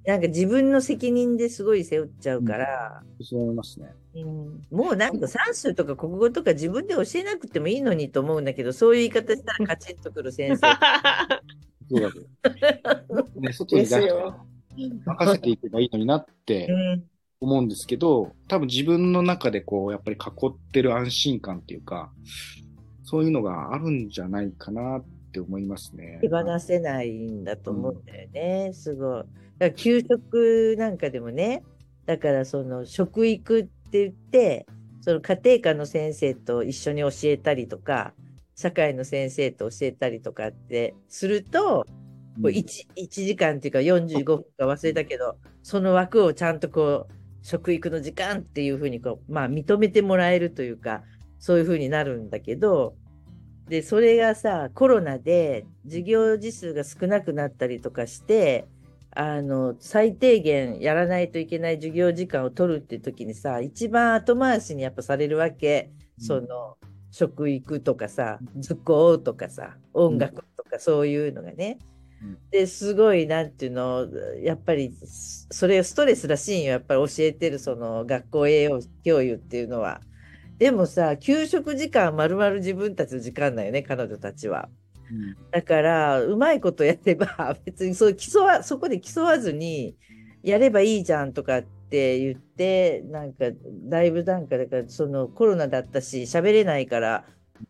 [0.05, 0.09] い。
[0.09, 3.93] なんか自分の責任ですごい背負っちゃうから、そう思いますね。
[4.15, 4.61] うん。
[4.71, 10.67] もうなんか算数とか国語とか自分で教えなくてもいいのにと思うんだけど、そういう言い方したらカチッとくる先生。
[11.91, 13.29] そうだけど。
[13.41, 14.13] ね、外に出して
[15.05, 17.03] 任せていけばいいのになってうん
[17.41, 22.11] 思うんですけど、多分自分の中でこう、やっぱり囲ってる安心感っていうか、
[23.03, 26.19] そういうのがあるんじゃないかなって思いますね。
[26.21, 29.23] 手放せないんだと思うんだよね、すごい。
[29.23, 29.25] だか
[29.59, 31.63] ら給食なんかでもね、
[32.05, 34.67] だからその食育って言って、
[35.01, 38.13] その家庭科の先生と一緒に教えたりとか、
[38.61, 41.83] 社会の先生と教えたりとかってすると、
[42.41, 42.63] こう 1,
[42.95, 51.01] 1時間っていうか45分か忘れたけど、その枠をちゃんとこう、食育の時間っていうふうにこう、まあ認めてもらえるというか、
[51.39, 52.95] そういうふうになるんだけど、
[53.67, 58.67] で、それがさ、コロナで授業時数が少なくなったりとかして、
[59.15, 65.89] あの、最低限やらないといけない授業時間を取るっていう時にさ、一番後回しにやっぱされるわけ。
[65.95, 66.77] うんその、
[67.11, 71.77] 食育とかさ、図工とかさ、音楽とかそういうのがね。
[71.81, 71.91] うん
[72.51, 74.07] で、すごい、なんていうの、
[74.43, 74.93] やっぱり、
[75.49, 76.73] それストレスらしいんよ。
[76.73, 80.01] やっぱり教えてる、その、学校栄養教諭っていうのは。
[80.59, 84.69] でもさ、給食時間まるまる自分たちの時間だよね、彼女たちは。
[85.09, 89.95] うんだから、うまいことやれば、別にそう競わ、そこで競わずに、
[90.43, 93.45] やればいいじゃんとかって言って、なんか、
[93.89, 97.25] だいぶなんか、だから、そのコロナだったし、喋れないから、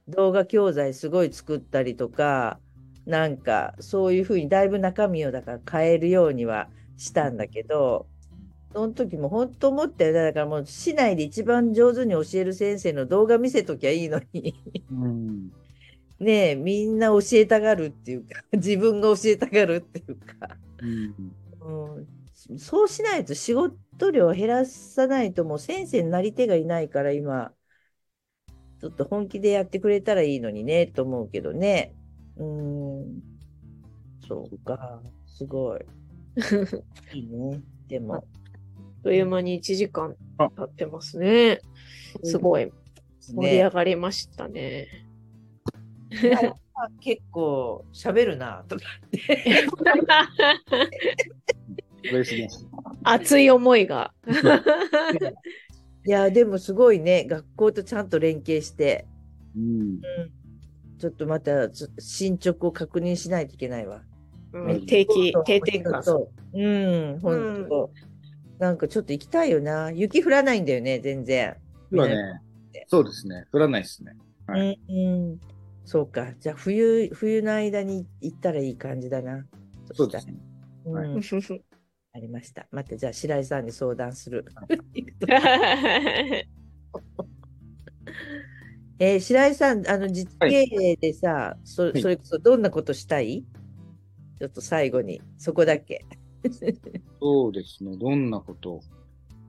[0.08, 2.60] 動画教材すごい作ったりとか、
[3.06, 8.08] なんか、そういうふうにだいぶ中身をだから変えるようにはしたんだけど、
[8.74, 10.24] その時も本当思ったよね。
[10.24, 14.56] だからもう市内で一番上手に教える先生の動画見せときゃいいのに。
[14.92, 15.52] うん
[16.22, 22.08] ねえ、みんな教えたがるっていうか、自分が教えたがるっていうか、うんうん、
[22.58, 27.54] そうしないと仕事ト量を減らさないともう先生になり手がいないから今、
[28.80, 31.94] ちょっと本気でやってくれたらいいのにね、と思うけどね。
[32.38, 33.22] うーん。
[34.28, 35.82] そうか、すごい。
[37.14, 37.62] いいね。
[37.88, 38.24] でも、あっ
[39.04, 41.60] という間に1時間経ってますね。
[42.24, 42.72] すごい
[43.36, 44.88] 盛り上がりましたね。
[46.74, 49.20] あ結構喋るな、とかって。
[52.04, 52.68] 嬉しいです。
[53.04, 54.14] 熱い思いが。
[56.06, 59.06] いや、でもすごいね、学校とちゃんと連携して、
[59.56, 60.02] うん。
[60.98, 64.04] ちょっとまたちょ進捗を確認しないといけないわ。
[64.54, 66.30] うん定期、定点観う。
[66.54, 67.92] うん、本当、
[68.60, 69.92] なんかちょっと行きたいよな。
[69.92, 71.56] 雪降らないんだよね、全然。
[71.92, 72.42] 今ね、
[72.88, 73.46] そうですね。
[73.52, 74.16] 降らないですね。
[74.48, 75.40] はうん、うん。
[75.86, 76.34] そうか。
[76.40, 79.46] じゃあ冬、冬の間に行ったらいい感じだな。
[79.94, 80.36] そうですね。
[82.14, 82.68] ありました。
[82.72, 84.46] またじゃあ白井さんに相談する。
[89.00, 93.46] えー白井さん、あの実経営でさ、そはいそれこそどんなことしたい？
[94.40, 96.06] ちょっと最後に、そこだけ。
[97.20, 97.96] そうですね。
[97.98, 98.82] どんなこと？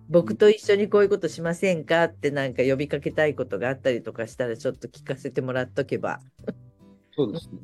[0.09, 2.05] 僕と一緒にこういうことしませんか？
[2.05, 6.21] ってなんか呼びかけたいことがあったりとかしたらちょっと聞かせてもらっとけば。
[7.17, 7.59] そうですね。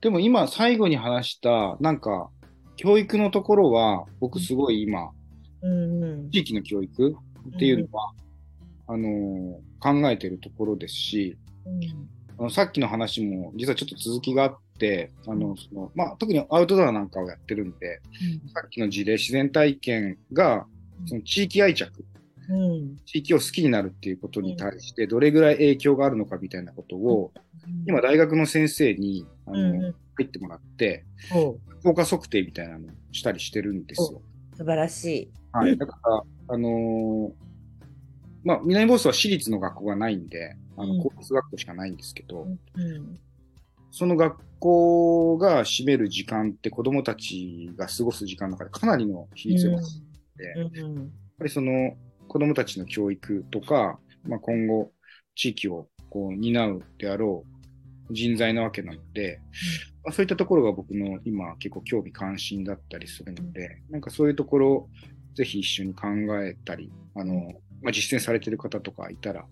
[0.00, 2.30] でも今、最後に話した、なんか、
[2.76, 5.10] 教育のところは、僕すごい今、
[5.62, 6.30] うんうん。
[6.30, 7.16] 地域の教育
[7.56, 8.12] っていうのは、
[8.86, 11.36] あのー考えてるところですし、
[12.38, 18.00] あのさっきの話も実はちょっと続きがあって、あの、その、まあ、特にアウトドアなんかをやってるんで、
[18.54, 20.66] さっきの事例、自然体験が、
[21.06, 21.92] その地域愛着、
[22.48, 22.96] うん。
[23.04, 27.30] 地域を好きになるっていうことに対して、どれぐらい影響があるのかみたいなことを、
[27.86, 31.06] 今、大学の先生に、あの、うんうん入ってもらって、
[31.82, 34.22] 効果測定みたいなのをしたりしてるんですよ。
[34.56, 35.32] 素晴らしい。
[35.52, 35.76] はい。
[35.78, 37.34] だから、あのー
[38.44, 43.20] まあ、南房総は私立の学校がないんで、あうんの、公立学校しかないんですけど、うん
[43.90, 49.82] その学校が占める時間って子供たちが過ごす時間の中でかなりの比率があっ
[50.36, 51.96] て、やっうんぱりその
[52.28, 54.92] 子供たちの教育とか、まあ、今後
[55.36, 57.53] 地域をこう担うであろう
[58.10, 59.40] 人材なわけなので、
[60.04, 64.88] まあ、そういったところが僕の今結構興味関心だったりするので、なんかそういうところを
[65.34, 66.08] ぜひ一緒に考
[66.42, 67.34] えたり、あの、
[67.82, 69.46] まあ、実践されてる方とかいたら、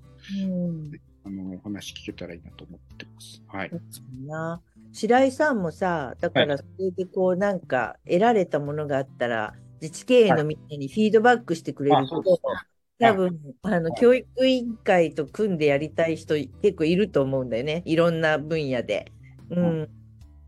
[0.44, 0.90] うん。
[1.24, 3.42] あの、お話聞けたらいいなと思ってます。
[3.48, 3.70] はい。
[3.90, 4.60] そうな。
[4.92, 12.24] 白井さんもさ、だからそれでこうなんか得られたものがあったら、自治経営のみんなにフィードバックしてくれると、ね
[12.98, 17.82] 多分、あの、はい教育委員会と組んでやりたい人結構いると思うんだよね。
[17.84, 19.10] いろんな分野で。
[19.50, 19.88] うん。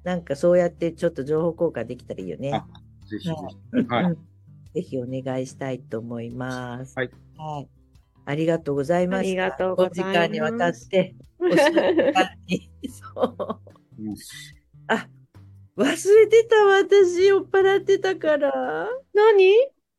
[0.05, 2.53] なんかそうやってちょっと情報交換できたらいいよね。
[2.53, 2.67] あ
[3.09, 3.89] ぜひぜはひ。
[3.89, 4.05] はい。
[4.05, 4.35] うん
[4.75, 6.95] ぜひお願いしたいと思います。
[6.97, 7.11] はい。
[7.39, 7.69] はい。
[8.27, 9.45] ありがとうございました。
[9.45, 11.15] ありがとうございますお時間にわたって、
[12.91, 14.03] そう。
[14.03, 14.15] うん
[14.89, 15.09] あ、
[15.77, 18.89] 忘れてた私、酔っ払ってたから。
[19.15, 19.55] 何？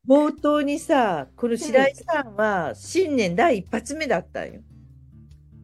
[0.07, 4.61] 冒頭にさ、この白井さんは新年第一発目だったんよ。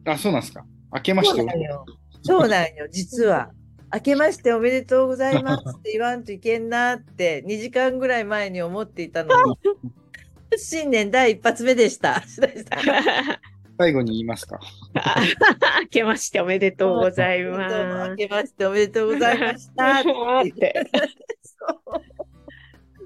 [0.04, 0.64] あ、そうなんですか。
[0.92, 1.86] 明けましてそうなんよ。
[2.22, 3.50] そうなんよ、実は。
[3.94, 9.58] 明けましておめでとうございますって言わんといけんなって2時間ぐらい前に思っていたのに、
[10.56, 13.38] 新年第一発目でした、白井さん。
[13.78, 14.60] 最後に言いますか。
[15.82, 19.72] 明けましておめでとうございどうもま明けましておめでとうございましす。
[19.74, 20.00] た。
[20.00, 20.04] っ
[20.58, 20.74] て。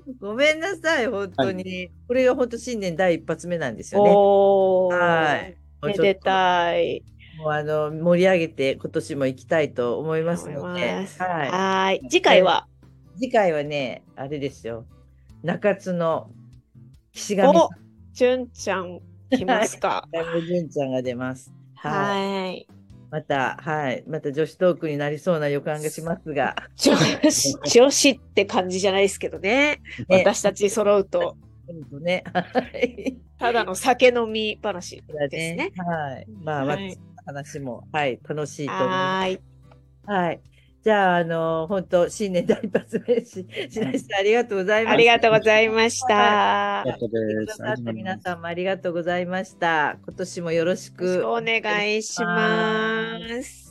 [0.20, 1.90] ごめんなさい、本当に。
[2.06, 4.96] これが本当新年第一発目なんですよね。
[4.96, 5.56] はい。
[5.86, 7.02] めでたい。
[7.38, 12.00] もうあの盛り上げて今年も行きたいと思いますので、はい。
[12.08, 12.66] 次回は、
[13.16, 14.86] い、次回はね、あれですよ、
[15.42, 16.30] 中津の
[17.12, 17.68] 岸上お
[18.12, 19.00] じゅんちゃん
[19.30, 20.08] 来ますか。
[20.48, 21.52] 純ちゃんが出ます。
[21.74, 22.66] はい。
[23.10, 23.20] はい。
[23.20, 24.04] また、はい。
[24.06, 26.96] また女子トークになりそうな予感がしますが、女
[27.30, 29.80] 子、女子って感じじゃないですけどね。
[30.08, 31.36] ね私たち揃うと、
[32.00, 32.40] ね、は
[32.78, 33.16] い。
[33.38, 35.72] ただの酒飲み話ですね。
[35.76, 36.26] はい。
[36.42, 36.96] まあ、はい
[37.26, 39.40] 話も、はい、楽しいと思います。
[40.06, 40.40] はーい。
[40.86, 40.92] はい。
[40.92, 44.94] じゃあ、あの、本当新年第一発目し、白石さんありがとうございました。
[44.94, 46.14] ありがとうございました。
[46.14, 49.98] よありがとうございま皆さんもありがとうございました。
[50.04, 53.65] 今年もよろしくお願いします。